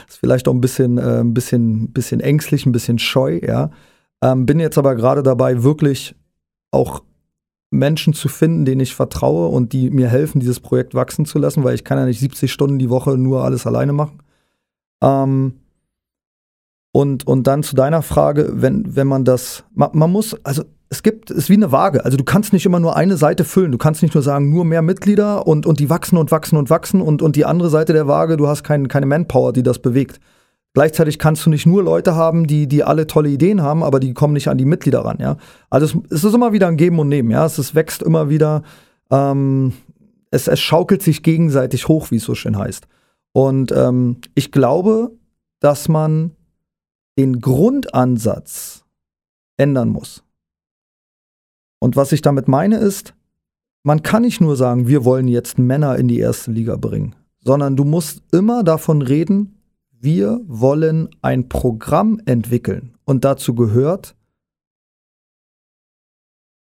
[0.09, 3.71] ist vielleicht auch ein bisschen, äh, ein bisschen, bisschen ängstlich, ein bisschen scheu, ja.
[4.23, 6.15] Ähm, bin jetzt aber gerade dabei, wirklich
[6.71, 7.03] auch
[7.71, 11.65] Menschen zu finden, denen ich vertraue und die mir helfen, dieses Projekt wachsen zu lassen,
[11.65, 14.23] weil ich kann ja nicht 70 Stunden die Woche nur alles alleine machen.
[15.03, 15.55] Ähm,
[16.93, 21.03] und, und dann zu deiner Frage, wenn, wenn man das, man, man muss, also es
[21.03, 22.05] gibt, es ist wie eine Waage.
[22.05, 23.73] Also du kannst nicht immer nur eine Seite füllen.
[23.73, 26.71] Du kannst nicht nur sagen, nur mehr Mitglieder und, und die wachsen und wachsen und
[26.71, 29.81] wachsen und, und die andere Seite der Waage, du hast kein, keine Manpower, die das
[29.81, 30.21] bewegt.
[30.77, 34.13] Gleichzeitig kannst du nicht nur Leute haben, die, die alle tolle Ideen haben, aber die
[34.13, 35.39] kommen nicht an die Mitglieder ran, ja.
[35.71, 37.47] Also es, es ist immer wieder ein Geben und Nehmen, ja.
[37.47, 38.63] Es, es wächst immer wieder,
[39.11, 39.73] ähm,
[40.31, 42.87] es, es schaukelt sich gegenseitig hoch, wie es so schön heißt.
[43.33, 45.13] Und ähm, ich glaube,
[45.61, 46.33] dass man
[47.19, 48.85] den Grundansatz
[49.57, 50.25] ändern muss.
[51.79, 53.15] Und was ich damit meine ist,
[53.83, 57.77] man kann nicht nur sagen, wir wollen jetzt Männer in die erste Liga bringen, sondern
[57.77, 59.56] du musst immer davon reden,
[60.01, 62.97] wir wollen ein Programm entwickeln.
[63.05, 64.17] Und dazu gehört,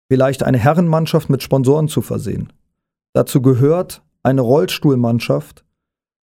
[0.09, 2.53] vielleicht eine Herrenmannschaft mit Sponsoren zu versehen.
[3.13, 5.65] Dazu gehört, eine Rollstuhlmannschaft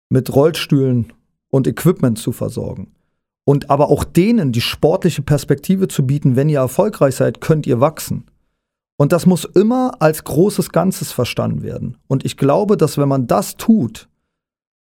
[0.08, 1.12] mit Rollstühlen
[1.50, 2.94] und Equipment zu versorgen.
[3.44, 7.80] Und aber auch denen die sportliche Perspektive zu bieten, wenn ihr erfolgreich seid, könnt ihr
[7.80, 8.26] wachsen.
[8.98, 11.96] Und das muss immer als großes Ganzes verstanden werden.
[12.08, 14.08] Und ich glaube, dass wenn man das tut,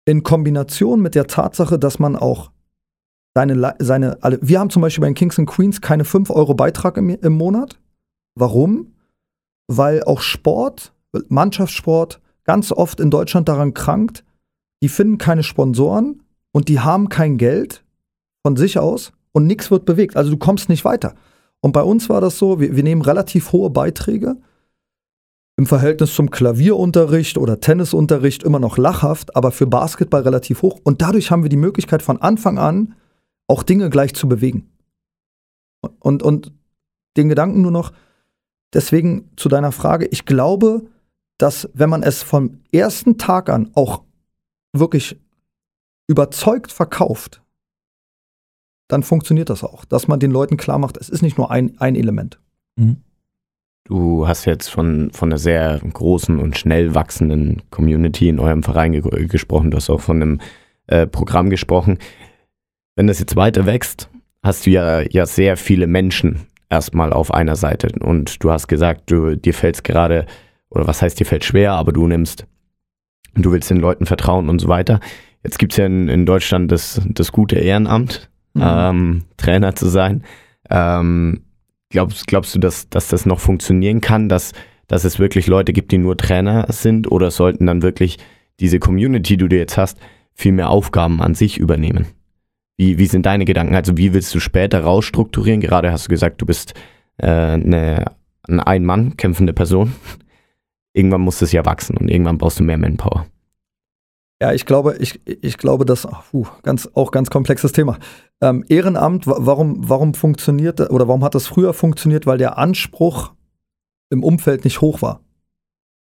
[0.04, 2.50] in Kombination mit der Tatsache, dass man auch
[3.34, 6.54] seine, seine alle, wir haben zum Beispiel bei den Kings and Queens keine 5 Euro
[6.54, 7.80] Beitrag im, im Monat.
[8.34, 8.94] Warum?
[9.66, 10.92] Weil auch Sport,
[11.28, 14.24] Mannschaftssport, ganz oft in Deutschland daran krankt,
[14.82, 17.84] die finden keine Sponsoren und die haben kein Geld
[18.44, 20.16] von sich aus und nichts wird bewegt.
[20.16, 21.14] Also du kommst nicht weiter.
[21.60, 24.36] Und bei uns war das so, wir, wir nehmen relativ hohe Beiträge
[25.56, 30.80] im Verhältnis zum Klavierunterricht oder Tennisunterricht immer noch lachhaft, aber für Basketball relativ hoch.
[30.82, 32.94] Und dadurch haben wir die Möglichkeit von Anfang an
[33.46, 34.70] auch Dinge gleich zu bewegen.
[36.00, 36.52] Und, und
[37.16, 37.92] den Gedanken nur noch,
[38.72, 40.86] deswegen zu deiner Frage, ich glaube,
[41.38, 44.02] dass wenn man es vom ersten Tag an auch
[44.72, 45.20] wirklich
[46.08, 47.42] überzeugt verkauft,
[48.88, 51.78] dann funktioniert das auch, dass man den Leuten klar macht, es ist nicht nur ein,
[51.78, 52.40] ein Element.
[52.76, 53.02] Mhm.
[53.84, 58.92] Du hast jetzt von, von einer sehr großen und schnell wachsenden Community in eurem Verein
[58.92, 59.70] ge gesprochen.
[59.70, 60.40] Du hast auch von einem
[60.86, 61.98] äh, Programm gesprochen.
[62.96, 64.08] Wenn das jetzt weiter wächst,
[64.42, 67.88] hast du ja, ja sehr viele Menschen erstmal auf einer Seite.
[68.00, 70.26] Und du hast gesagt, du, dir fällt es gerade,
[70.70, 72.46] oder was heißt, dir fällt schwer, aber du nimmst
[73.36, 75.00] du willst den Leuten vertrauen und so weiter.
[75.42, 78.62] Jetzt gibt es ja in, in, Deutschland das, das gute Ehrenamt, mhm.
[78.64, 80.24] ähm, Trainer zu sein.
[80.70, 81.43] Ähm,
[81.94, 84.52] glaubst, glaubst du, dass, dass das noch funktionieren kann, dass,
[84.88, 88.18] dass es wirklich Leute gibt, die nur Trainer sind oder sollten dann wirklich
[88.60, 89.98] diese Community, die du jetzt hast,
[90.34, 92.06] viel mehr Aufgaben an sich übernehmen?
[92.76, 93.76] Wie, wie sind deine Gedanken?
[93.76, 95.60] Also wie willst du später rausstrukturieren?
[95.60, 96.74] Gerade hast du gesagt, du bist
[97.18, 98.04] äh, eine,
[98.42, 99.94] eine Ein-Mann kämpfende Person.
[100.92, 103.26] Irgendwann muss es ja wachsen und irgendwann brauchst du mehr Manpower.
[104.44, 107.96] Ja, ich glaube, ich, ich glaube, das puh, ganz, auch ganz komplexes Thema.
[108.42, 112.26] Ähm, Ehrenamt, warum, warum funktioniert oder warum hat das früher funktioniert?
[112.26, 113.32] Weil der Anspruch
[114.10, 115.20] im Umfeld nicht hoch war.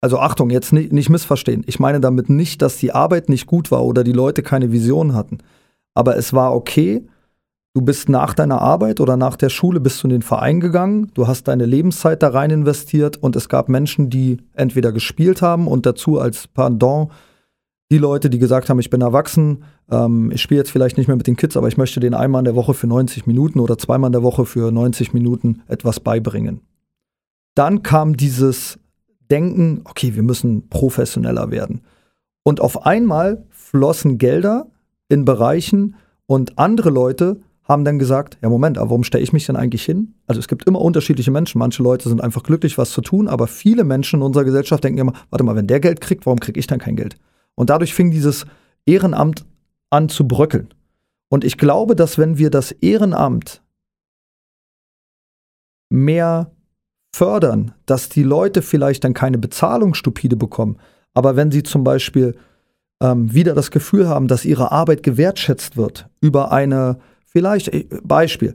[0.01, 1.65] Also Achtung, jetzt nicht, nicht missverstehen.
[1.67, 5.15] Ich meine damit nicht, dass die Arbeit nicht gut war oder die Leute keine Vision
[5.15, 5.39] hatten.
[5.95, 7.09] Aber es war okay.
[7.75, 11.11] Du bist nach deiner Arbeit oder nach der Schule bist du in den Verein gegangen,
[11.15, 15.67] du hast deine Lebenszeit da rein investiert und es gab Menschen, die entweder gespielt haben
[15.67, 17.11] und dazu als Pendant
[17.91, 21.17] die Leute, die gesagt haben, ich bin erwachsen, ähm, ich spiele jetzt vielleicht nicht mehr
[21.17, 23.79] mit den Kids, aber ich möchte den einmal in der Woche für 90 Minuten oder
[23.79, 26.61] zweimal in der Woche für 90 Minuten etwas beibringen.
[27.55, 28.79] Dann kam dieses
[29.31, 31.81] Denken, okay, wir müssen professioneller werden.
[32.43, 34.67] Und auf einmal flossen Gelder
[35.09, 39.45] in Bereichen und andere Leute haben dann gesagt, ja Moment, aber warum stelle ich mich
[39.47, 40.15] denn eigentlich hin?
[40.27, 41.59] Also es gibt immer unterschiedliche Menschen.
[41.59, 45.01] Manche Leute sind einfach glücklich, was zu tun, aber viele Menschen in unserer Gesellschaft denken
[45.01, 47.17] immer, warte mal, wenn der Geld kriegt, warum kriege ich dann kein Geld?
[47.59, 48.47] Und dadurch fing dieses
[48.87, 49.45] Ehrenamt
[49.91, 50.73] an zu bröckeln.
[51.29, 53.63] Und ich glaube, dass wenn wir das Ehrenamt
[55.91, 56.53] mehr
[57.13, 60.79] fördern, dass die Leute vielleicht dann keine Bezahlung stupide bekommen,
[61.15, 62.37] aber wenn sie zum Beispiel
[63.03, 68.55] ähm, wieder das Gefühl haben, dass ihre Arbeit gewertschätzt wird über eine, vielleicht, äh, Beispiel,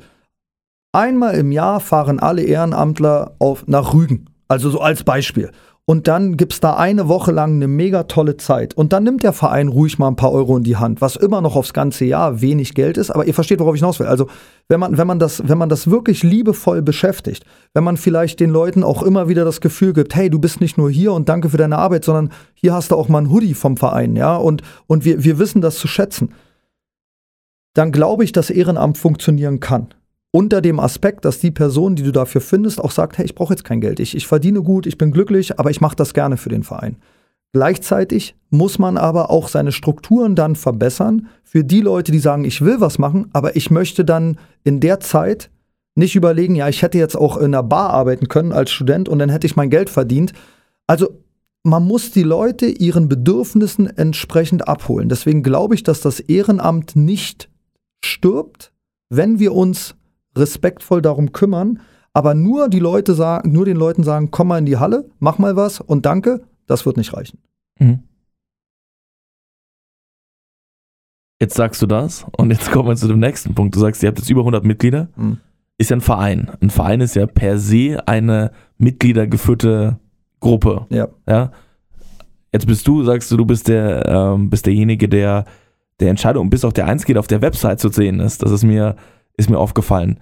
[0.94, 5.52] einmal im Jahr fahren alle Ehrenamtler auf, nach Rügen, also so als Beispiel
[5.86, 8.74] und dann gibt es da eine Woche lang eine mega tolle Zeit.
[8.74, 11.42] Und dann nimmt der Verein ruhig mal ein paar Euro in die Hand, was immer
[11.42, 14.08] noch aufs ganze Jahr wenig Geld ist, aber ihr versteht, worauf ich hinaus will.
[14.08, 14.30] Also,
[14.70, 18.50] wenn man, wenn man, das, wenn man das wirklich liebevoll beschäftigt, wenn man vielleicht den
[18.50, 21.50] Leuten auch immer wieder das Gefühl gibt, hey, du bist nicht nur hier und danke
[21.50, 24.62] für deine Arbeit, sondern hier hast du auch mal ein Hoodie vom Verein, ja, und,
[24.88, 26.34] und wir, wir wissen das zu schätzen,
[27.74, 29.94] dann glaube ich, dass Ehrenamt funktionieren kann
[30.36, 33.54] unter dem Aspekt, dass die Person, die du dafür findest, auch sagt, hey, ich brauche
[33.54, 36.38] jetzt kein Geld, ich, ich verdiene gut, ich bin glücklich, aber ich mache das gerne
[36.38, 36.98] für den Verein.
[37.54, 42.62] Gleichzeitig muss man aber auch seine Strukturen dann verbessern für die Leute, die sagen, ich
[42.62, 45.52] will was machen, aber ich möchte dann in der Zeit
[45.94, 49.20] nicht überlegen, ja, ich hätte jetzt auch in einer Bar arbeiten können als Student und
[49.20, 50.34] dann hätte ich mein Geld verdient.
[50.88, 51.20] Also
[51.62, 55.10] man muss die Leute ihren Bedürfnissen entsprechend abholen.
[55.10, 57.50] Deswegen glaube ich, dass das Ehrenamt nicht
[58.04, 58.74] stirbt,
[59.10, 59.94] wenn wir uns
[60.36, 61.80] respektvoll darum kümmern,
[62.14, 65.38] aber nur die Leute sagen, nur den Leuten sagen, komm mal in die Halle, mach
[65.38, 67.40] mal was und danke, das wird nicht reichen.
[67.80, 68.04] Mhm.
[71.42, 73.76] Jetzt sagst du das und jetzt kommen wir zu dem nächsten Punkt.
[73.76, 75.10] Du sagst, ihr habt jetzt über 100 Mitglieder.
[75.16, 75.40] Mhm.
[75.78, 76.52] Ist ja ein Verein.
[76.62, 80.00] Ein Verein ist ja per se eine mitgliedergeführte
[80.40, 80.86] Gruppe.
[80.90, 81.10] Ja.
[81.28, 81.52] ja?
[82.54, 85.46] Jetzt bist du, sagst du, du bist der, ähm, bist derjenige, der
[86.00, 88.44] der Entscheidung und bist auch der Einzige, der auf der Website zu sehen ist.
[88.44, 88.96] Das ist mir
[89.38, 90.20] ist mir aufgefallen.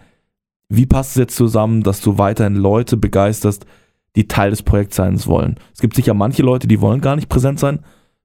[0.69, 3.65] Wie passt es jetzt zusammen, dass du weiterhin Leute begeisterst,
[4.15, 5.59] die Teil des Projekts sein wollen?
[5.73, 7.79] Es gibt sicher manche Leute, die wollen gar nicht präsent sein.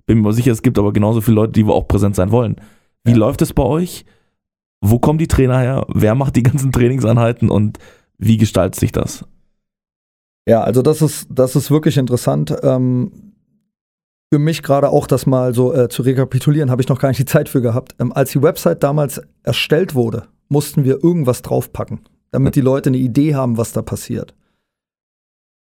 [0.06, 2.56] Bin mir sicher, es gibt aber genauso viele Leute, die auch präsent sein wollen.
[3.04, 3.16] Wie ja.
[3.16, 4.04] läuft es bei euch?
[4.80, 5.86] Wo kommen die Trainer her?
[5.92, 7.78] Wer macht die ganzen Trainingseinheiten und
[8.18, 9.24] wie gestaltet sich das?
[10.48, 12.56] Ja, also das ist, das ist wirklich interessant.
[12.62, 13.10] Ähm,
[14.32, 17.18] für mich gerade auch das mal so äh, zu rekapitulieren, habe ich noch gar nicht
[17.18, 17.96] die Zeit für gehabt.
[17.98, 22.98] Ähm, als die Website damals erstellt wurde, mussten wir irgendwas draufpacken, damit die Leute eine
[22.98, 24.34] Idee haben, was da passiert.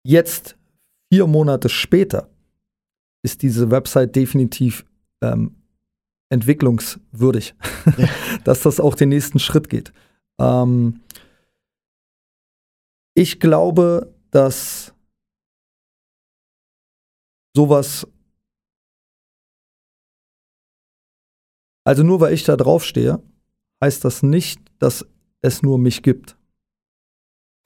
[0.04, 0.58] Jetzt,
[1.12, 2.30] vier Monate später,
[3.24, 4.86] ist diese Website definitiv
[5.22, 5.56] ähm,
[6.30, 7.54] entwicklungswürdig,
[7.98, 8.10] ja.
[8.44, 9.94] dass das auch den nächsten Schritt geht.
[10.40, 11.02] Ähm,
[13.14, 14.94] ich glaube, dass
[17.56, 18.08] sowas,
[21.84, 23.22] also nur weil ich da draufstehe,
[23.84, 25.06] heißt das nicht, dass
[25.42, 26.36] es nur mich gibt.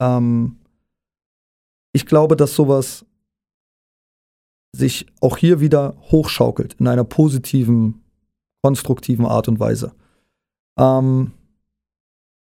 [0.00, 0.56] Ähm,
[1.92, 3.06] ich glaube, dass sowas
[4.72, 8.02] sich auch hier wieder hochschaukelt in einer positiven,
[8.62, 9.94] konstruktiven Art und Weise.
[10.78, 11.32] Ähm,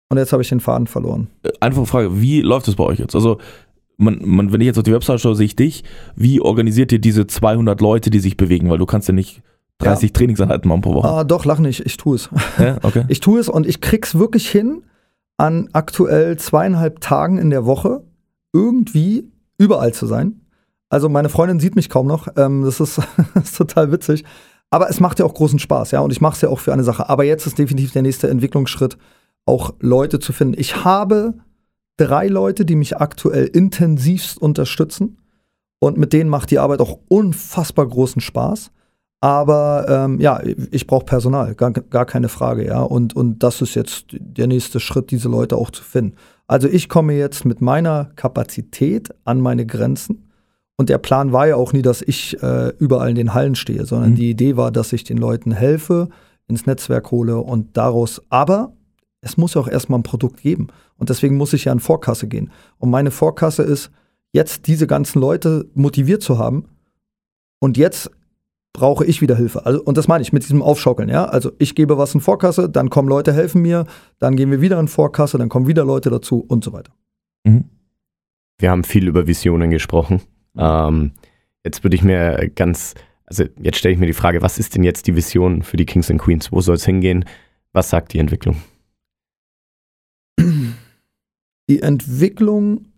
[0.09, 1.29] und jetzt habe ich den Faden verloren.
[1.43, 3.17] Äh, einfache Frage, wie läuft es bei euch jetzt?
[3.17, 3.39] Also,
[3.97, 5.83] man, man, wenn ich jetzt auf die Website schaue, sehe ich dich.
[6.15, 8.71] Wie organisiert ihr diese 200 Leute, die sich bewegen?
[8.71, 9.43] Weil du kannst ja nicht
[9.83, 10.15] 30 ja.
[10.15, 11.09] Trainingseinheiten machen pro Woche.
[11.09, 12.31] Ah, doch, lach nicht, ich tue es.
[12.59, 13.05] Ja, okay.
[13.09, 14.83] Ich tue es und ich krieg's wirklich hin,
[15.37, 18.05] an aktuell zweieinhalb Tagen in der Woche
[18.53, 20.43] irgendwie überall zu sein.
[20.89, 22.29] Also meine Freundin sieht mich kaum noch.
[22.37, 22.99] Ähm, das, ist,
[23.35, 24.25] das ist total witzig.
[24.71, 26.01] Aber es macht ja auch großen Spaß, ja.
[26.01, 27.09] Und ich mache es ja auch für eine Sache.
[27.09, 28.97] Aber jetzt ist definitiv der nächste Entwicklungsschritt,
[29.47, 30.55] auch Leute zu finden.
[30.59, 31.35] Ich habe
[31.97, 35.19] drei Leute, die mich aktuell intensivst unterstützen.
[35.79, 38.71] Und mit denen macht die Arbeit auch unfassbar großen Spaß.
[39.23, 40.41] Aber ähm, ja,
[40.73, 42.83] ich brauche Personal, gar, gar keine Frage, ja.
[42.83, 46.17] Und, und das ist jetzt der nächste Schritt, diese Leute auch zu finden.
[46.49, 50.29] Also ich komme jetzt mit meiner Kapazität an meine Grenzen.
[50.77, 53.87] Und der Plan war ja auch nie, dass ich äh, überall in den Hallen stehe,
[53.87, 54.17] sondern Mhm.
[54.17, 56.09] die Idee war, dass ich den Leuten helfe,
[56.49, 58.73] ins Netzwerk hole und daraus, aber
[59.21, 60.67] es muss ja auch erstmal ein Produkt geben.
[60.97, 62.51] Und deswegen muss ich ja in Vorkasse gehen.
[62.79, 63.93] Und meine Vorkasse ist,
[64.33, 66.65] jetzt diese ganzen Leute motiviert zu haben.
[67.61, 68.11] Und jetzt
[68.73, 69.67] brauche ich wieder Hilfe.
[69.67, 71.25] Also, und das meine ich mit diesem Aufschaukeln, ja.
[71.27, 73.87] Also ich gebe was in Vorkasse, dann kommen Leute, helfen mir,
[74.19, 76.93] dann gehen wir wieder in Vorkasse, dann kommen wieder Leute dazu und so weiter.
[77.45, 77.65] Mhm.
[78.59, 80.23] Wir haben viel über Visionen gesprochen.
[80.57, 81.13] Ähm,
[81.65, 82.95] jetzt würde ich mir ganz,
[83.27, 85.87] also jetzt stelle ich mir die Frage, was ist denn jetzt die Vision für die
[85.87, 86.53] Kings and Queens?
[86.53, 87.25] Wo soll es hingehen?
[87.73, 88.57] Was sagt die Entwicklung?
[91.69, 92.92] Die Entwicklung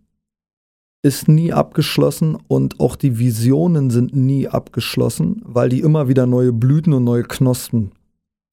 [1.04, 6.50] ist nie abgeschlossen und auch die Visionen sind nie abgeschlossen, weil die immer wieder neue
[6.50, 7.92] Blüten und neue Knospen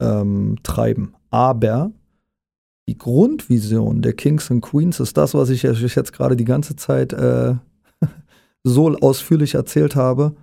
[0.01, 1.15] ähm, treiben.
[1.29, 1.93] Aber
[2.89, 6.75] die Grundvision der Kings and Queens ist das, was ich euch jetzt gerade die ganze
[6.75, 7.55] Zeit äh,
[8.65, 10.35] so ausführlich erzählt habe.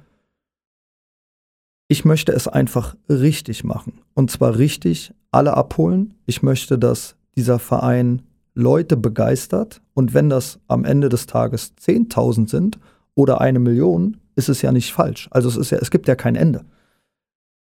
[1.88, 4.00] Ich möchte es einfach richtig machen.
[4.14, 6.14] Und zwar richtig alle abholen.
[6.24, 8.22] Ich möchte, dass dieser Verein
[8.58, 9.80] Leute begeistert.
[9.94, 12.78] Und wenn das am Ende des Tages 10.000 sind
[13.14, 15.28] oder eine Million, ist es ja nicht falsch.
[15.30, 16.64] Also es, ist ja, es gibt ja kein Ende.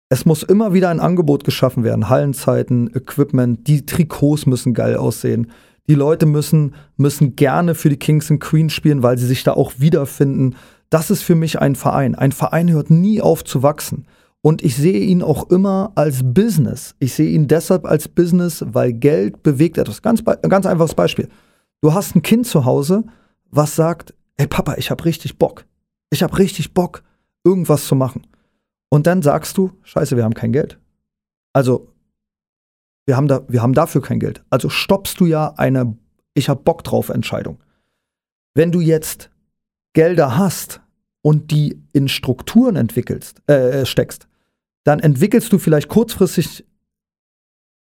[0.09, 2.09] Es muss immer wieder ein Angebot geschaffen werden.
[2.09, 5.51] Hallenzeiten, Equipment, die Trikots müssen geil aussehen.
[5.89, 9.53] Die Leute müssen, müssen gerne für die Kings and Queens spielen, weil sie sich da
[9.53, 10.55] auch wiederfinden.
[10.89, 12.15] Das ist für mich ein Verein.
[12.15, 14.05] Ein Verein hört nie auf zu wachsen.
[14.47, 16.95] Und ich sehe ihn auch immer als Business.
[16.99, 20.01] Ich sehe ihn deshalb als Business, weil Geld bewegt etwas.
[20.01, 21.27] Ganz, ganz einfaches Beispiel.
[21.81, 23.03] Du hast ein Kind zu Hause,
[23.51, 25.65] was sagt, ey Papa, ich habe richtig Bock.
[26.11, 27.03] Ich habe richtig Bock,
[27.43, 28.25] irgendwas zu machen.
[28.87, 30.79] Und dann sagst du, scheiße, wir haben kein Geld.
[31.51, 31.89] Also,
[33.05, 34.45] wir haben, da, wir haben dafür kein Geld.
[34.49, 35.97] Also stoppst du ja eine
[36.35, 37.57] Ich hab Bock drauf Entscheidung.
[38.53, 39.29] Wenn du jetzt
[39.91, 40.79] Gelder hast
[41.21, 44.29] und die in Strukturen entwickelst, äh, steckst,
[44.87, 46.63] dann entwickelst du vielleicht kurzfristig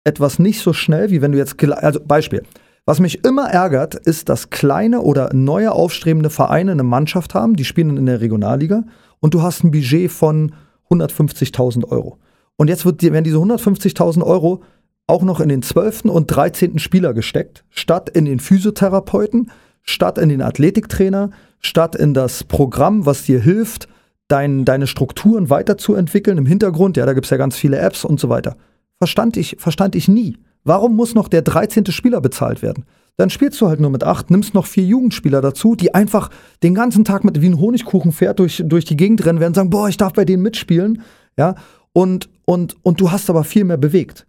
[0.03, 2.43] etwas nicht so schnell, wie wenn du jetzt, also Beispiel.
[2.85, 7.65] Was mich immer ärgert, ist, dass kleine oder neue aufstrebende Vereine eine Mannschaft haben, die
[7.65, 8.83] spielen in der Regionalliga
[9.21, 10.53] und du hast ein Budget von
[10.91, 12.19] 150.000 Euro.
[12.57, 14.65] Und jetzt wird, werden diese 150.000 Euro
[15.07, 16.07] auch noch in den 12.
[16.07, 16.81] und 13.
[16.81, 19.53] Spieler gesteckt, statt in den Physiotherapeuten,
[19.85, 21.31] statt in den Athletiktrainer,
[21.61, 23.87] statt in das Programm, was dir hilft,
[24.31, 26.97] dein, deine Strukturen weiterzuentwickeln im Hintergrund.
[26.97, 28.57] Ja, da gibt es ja ganz viele Apps und so weiter.
[28.99, 30.37] Verstand ich, verstand ich nie.
[30.65, 31.87] Warum muss noch der 13.
[31.87, 32.85] Spieler bezahlt werden?
[33.17, 36.31] Dann spielst du halt nur mit acht, nimmst noch vier Jugendspieler dazu, die einfach
[36.63, 39.71] den ganzen Tag mit wie ein Honigkuchenpferd durch, durch die Gegend rennen werden und sagen,
[39.71, 41.03] boah, ich darf bei denen mitspielen.
[41.37, 41.55] Ja,
[41.93, 44.27] und, und, und du hast aber viel mehr bewegt.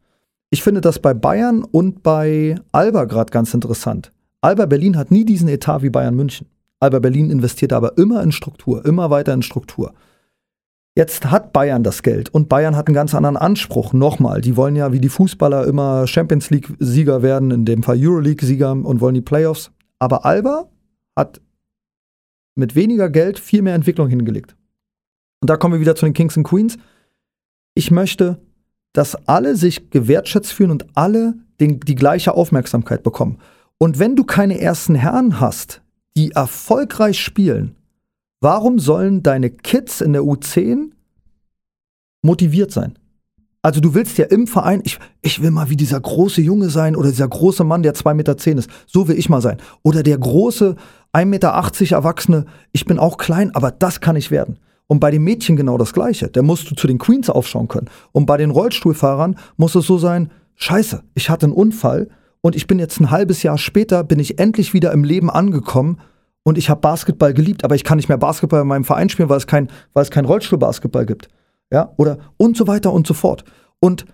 [0.50, 4.12] Ich finde das bei Bayern und bei Alba gerade ganz interessant.
[4.42, 6.48] Alba Berlin hat nie diesen Etat wie Bayern München.
[6.82, 9.94] Alba Berlin investiert aber immer in Struktur, immer weiter in Struktur.
[10.96, 13.94] Jetzt hat Bayern das Geld und Bayern hat einen ganz anderen Anspruch.
[13.94, 18.72] Nochmal, die wollen ja wie die Fußballer immer Champions League-Sieger werden, in dem Fall Euroleague-Sieger
[18.72, 19.72] und wollen die Playoffs.
[20.00, 20.70] Aber Alba
[21.16, 21.40] hat
[22.56, 24.58] mit weniger Geld viel mehr Entwicklung hingelegt.
[25.40, 26.78] Und da kommen wir wieder zu den Kings and Queens.
[27.74, 28.42] Ich möchte,
[28.92, 33.38] dass alle sich gewertschätzt fühlen und alle den, die gleiche Aufmerksamkeit bekommen.
[33.78, 35.82] Und wenn du keine ersten Herren hast,
[36.18, 37.76] die erfolgreich spielen,
[38.42, 40.92] warum sollen deine Kids in der U10
[42.22, 42.98] motiviert sein?
[43.64, 46.96] Also du willst ja im Verein, ich, ich will mal wie dieser große Junge sein
[46.96, 48.70] oder dieser große Mann, der 2,10 Meter ist.
[48.88, 49.58] So will ich mal sein.
[49.84, 50.76] Oder der große
[51.14, 54.58] 1,80 Meter Erwachsene, ich bin auch klein, aber das kann ich werden.
[54.88, 56.28] Und bei den Mädchen genau das Gleiche.
[56.30, 57.90] Da musst du zu den Queens aufschauen können.
[58.12, 62.10] Und bei den Rollstuhlfahrern muss es so sein, scheiße, ich hatte einen Unfall
[62.42, 66.00] und ich bin jetzt ein halbes Jahr später, bin ich endlich wieder im Leben angekommen
[66.44, 69.30] und ich habe Basketball geliebt, aber ich kann nicht mehr Basketball in meinem Verein spielen,
[69.30, 71.30] weil es kein, weil es kein Rollstuhlbasketball gibt.
[71.72, 73.46] Ja, oder und so weiter und so fort.
[73.80, 74.06] Und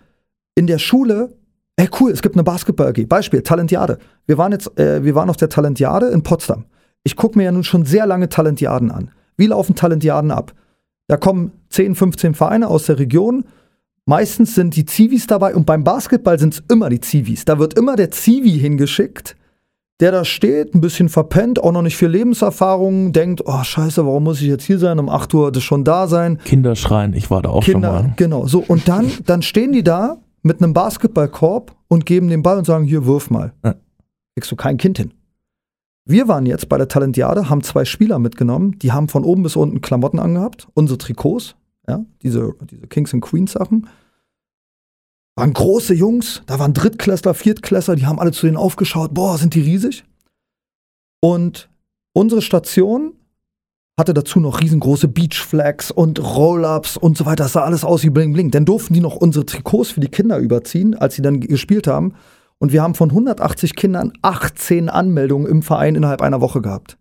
[0.56, 1.36] in der Schule,
[1.78, 3.08] ey cool, es gibt eine Basketball-AG.
[3.08, 3.98] Beispiel, Talentiade.
[4.26, 6.66] Wir waren jetzt, äh, wir waren auf der Talentiade in Potsdam.
[7.04, 9.12] Ich gucke mir ja nun schon sehr lange Talentiaden an.
[9.38, 10.54] Wie laufen Talentiaden ab?
[11.08, 13.46] Da kommen 10, 15 Vereine aus der Region.
[14.10, 17.44] Meistens sind die Zivis dabei und beim Basketball sind es immer die Zivis.
[17.44, 19.36] Da wird immer der Zivi hingeschickt,
[20.00, 24.24] der da steht, ein bisschen verpennt, auch noch nicht viel Lebenserfahrung, denkt, oh scheiße, warum
[24.24, 24.98] muss ich jetzt hier sein?
[25.00, 26.40] Um 8 Uhr das schon da sein.
[26.46, 28.14] Kinder schreien, ich war da auch Kinder, schon mal.
[28.16, 28.48] genau.
[28.48, 32.66] So, und dann, dann stehen die da mit einem Basketballkorb und geben den Ball und
[32.66, 33.52] sagen, hier, wirf mal.
[33.66, 33.76] Ja.
[34.36, 35.12] Kriegst du kein Kind hin.
[36.06, 39.58] Wir waren jetzt bei der Talentiade, haben zwei Spieler mitgenommen, die haben von oben bis
[39.58, 41.58] unten Klamotten angehabt, unsere Trikots,
[41.88, 43.88] ja, diese, diese Kings and Queens Sachen.
[45.36, 49.54] Waren große Jungs, da waren Drittklässler, Viertklässler, die haben alle zu denen aufgeschaut, boah, sind
[49.54, 50.04] die riesig.
[51.22, 51.70] Und
[52.14, 53.14] unsere Station
[53.98, 57.46] hatte dazu noch riesengroße Beachflags und Roll-Ups und so weiter.
[57.46, 58.52] Das sah alles aus wie Bling Bling.
[58.52, 62.14] Dann durften die noch unsere Trikots für die Kinder überziehen, als sie dann gespielt haben.
[62.60, 66.98] Und wir haben von 180 Kindern 18 Anmeldungen im Verein innerhalb einer Woche gehabt.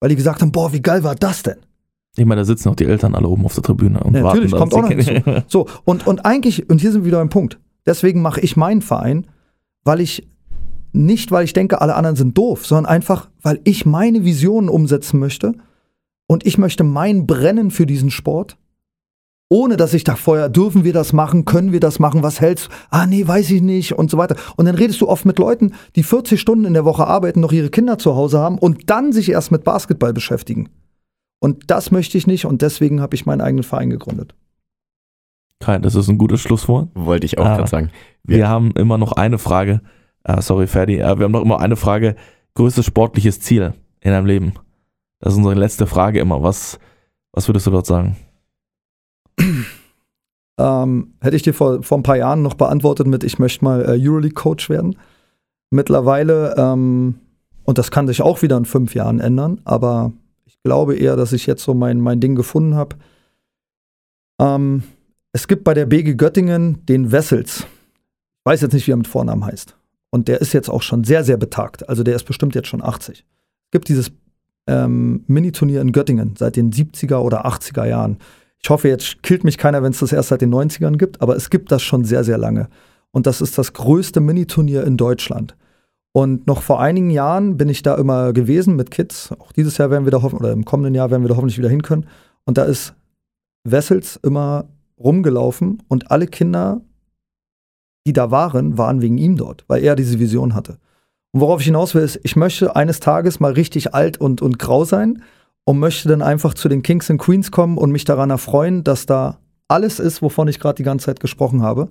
[0.00, 1.58] Weil die gesagt haben, boah, wie geil war das denn?
[2.16, 4.38] Ich meine, da sitzen auch die Eltern alle oben auf der Tribüne und Ja, warten.
[4.38, 7.28] natürlich, kommt auch noch Kinder- So, und, und eigentlich, und hier sind wir wieder beim
[7.30, 7.58] Punkt.
[7.86, 9.26] Deswegen mache ich meinen Verein,
[9.84, 10.28] weil ich
[10.92, 15.18] nicht, weil ich denke, alle anderen sind doof, sondern einfach, weil ich meine Visionen umsetzen
[15.18, 15.54] möchte
[16.28, 18.56] und ich möchte mein Brennen für diesen Sport,
[19.50, 22.66] ohne dass ich da vorher, dürfen wir das machen, können wir das machen, was hältst
[22.66, 22.70] du?
[22.90, 24.36] Ah, nee, weiß ich nicht und so weiter.
[24.56, 27.52] Und dann redest du oft mit Leuten, die 40 Stunden in der Woche arbeiten, noch
[27.52, 30.68] ihre Kinder zu Hause haben und dann sich erst mit Basketball beschäftigen.
[31.44, 34.34] Und das möchte ich nicht und deswegen habe ich meinen eigenen Verein gegründet.
[35.60, 36.88] Kai, das ist ein gutes Schlusswort.
[36.94, 37.56] Wollte ich auch Ah.
[37.56, 37.90] gerade sagen.
[38.22, 39.82] Wir haben immer noch eine Frage.
[40.22, 40.94] Ah, sorry, Ferdi.
[41.00, 42.16] Äh, wir haben noch immer eine Frage.
[42.54, 44.54] Größtes sportliches Ziel in deinem Leben?
[45.20, 46.42] Das ist unsere letzte Frage immer.
[46.42, 46.78] Was,
[47.32, 48.16] was würdest du dort sagen?
[50.56, 53.82] Ähm, hätte ich dir vor, vor ein paar Jahren noch beantwortet mit, ich möchte mal
[53.82, 54.94] äh, Euroleague-Coach werden.
[55.70, 57.16] Mittlerweile, ähm,
[57.64, 60.12] und das kann sich auch wieder in fünf Jahren ändern, aber
[60.64, 62.96] glaube eher, dass ich jetzt so mein, mein Ding gefunden habe.
[64.40, 64.82] Ähm,
[65.32, 67.60] es gibt bei der BG Göttingen den Wessels.
[67.60, 69.76] Ich weiß jetzt nicht, wie er mit Vornamen heißt.
[70.10, 71.88] Und der ist jetzt auch schon sehr, sehr betagt.
[71.88, 73.18] Also der ist bestimmt jetzt schon 80.
[73.18, 74.12] Es gibt dieses
[74.66, 78.18] ähm, Miniturnier in Göttingen seit den 70er oder 80er Jahren.
[78.62, 81.36] Ich hoffe, jetzt killt mich keiner, wenn es das erst seit den 90ern gibt, aber
[81.36, 82.68] es gibt das schon sehr, sehr lange.
[83.10, 85.56] Und das ist das größte Miniturnier in Deutschland.
[86.16, 89.32] Und noch vor einigen Jahren bin ich da immer gewesen mit Kids.
[89.32, 91.58] Auch dieses Jahr werden wir da hoffen, oder im kommenden Jahr werden wir da hoffentlich
[91.58, 92.06] wieder hin können.
[92.44, 92.94] Und da ist
[93.64, 96.82] Wessels immer rumgelaufen und alle Kinder,
[98.06, 100.78] die da waren, waren wegen ihm dort, weil er diese Vision hatte.
[101.32, 104.60] Und worauf ich hinaus will, ist, ich möchte eines Tages mal richtig alt und, und
[104.60, 105.20] grau sein
[105.64, 109.06] und möchte dann einfach zu den Kings and Queens kommen und mich daran erfreuen, dass
[109.06, 111.90] da alles ist, wovon ich gerade die ganze Zeit gesprochen habe.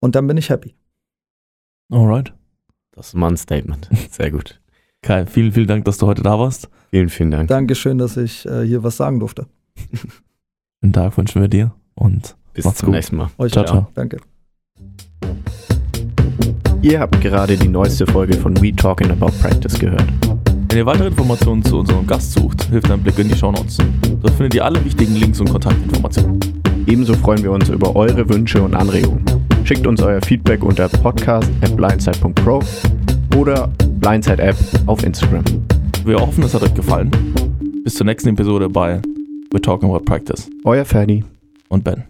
[0.00, 0.74] Und dann bin ich happy.
[1.90, 2.34] Alright.
[2.94, 3.88] Das ist mal ein Statement.
[4.10, 4.60] Sehr gut.
[5.02, 6.68] Kai, vielen, vielen Dank, dass du heute da warst.
[6.90, 7.48] Vielen, vielen Dank.
[7.48, 9.46] Dankeschön, dass ich äh, hier was sagen durfte.
[10.80, 12.94] Schönen Tag wünschen wir dir und Bis Macht's zum gut.
[12.94, 13.30] nächsten Mal.
[13.38, 13.68] Euch Ciao, auch.
[13.68, 13.86] ciao.
[13.94, 14.18] Danke.
[16.82, 20.04] Ihr habt gerade die neueste Folge von We Talking About Practice gehört.
[20.68, 23.78] Wenn ihr weitere Informationen zu unserem Gast sucht, hilft ein Blick in die Shownotes.
[24.20, 26.63] Dort findet ihr alle wichtigen Links und Kontaktinformationen.
[26.86, 29.24] Ebenso freuen wir uns über eure Wünsche und Anregungen.
[29.64, 32.60] Schickt uns euer Feedback unter podcast.blindside.pro
[33.36, 33.70] oder
[34.00, 34.56] Blindside App
[34.86, 35.44] auf Instagram.
[36.04, 37.10] Wir hoffen, es hat euch gefallen.
[37.82, 39.00] Bis zur nächsten Episode bei
[39.52, 41.24] We're Talking About Practice Euer Ferdi.
[41.68, 42.04] und Ben.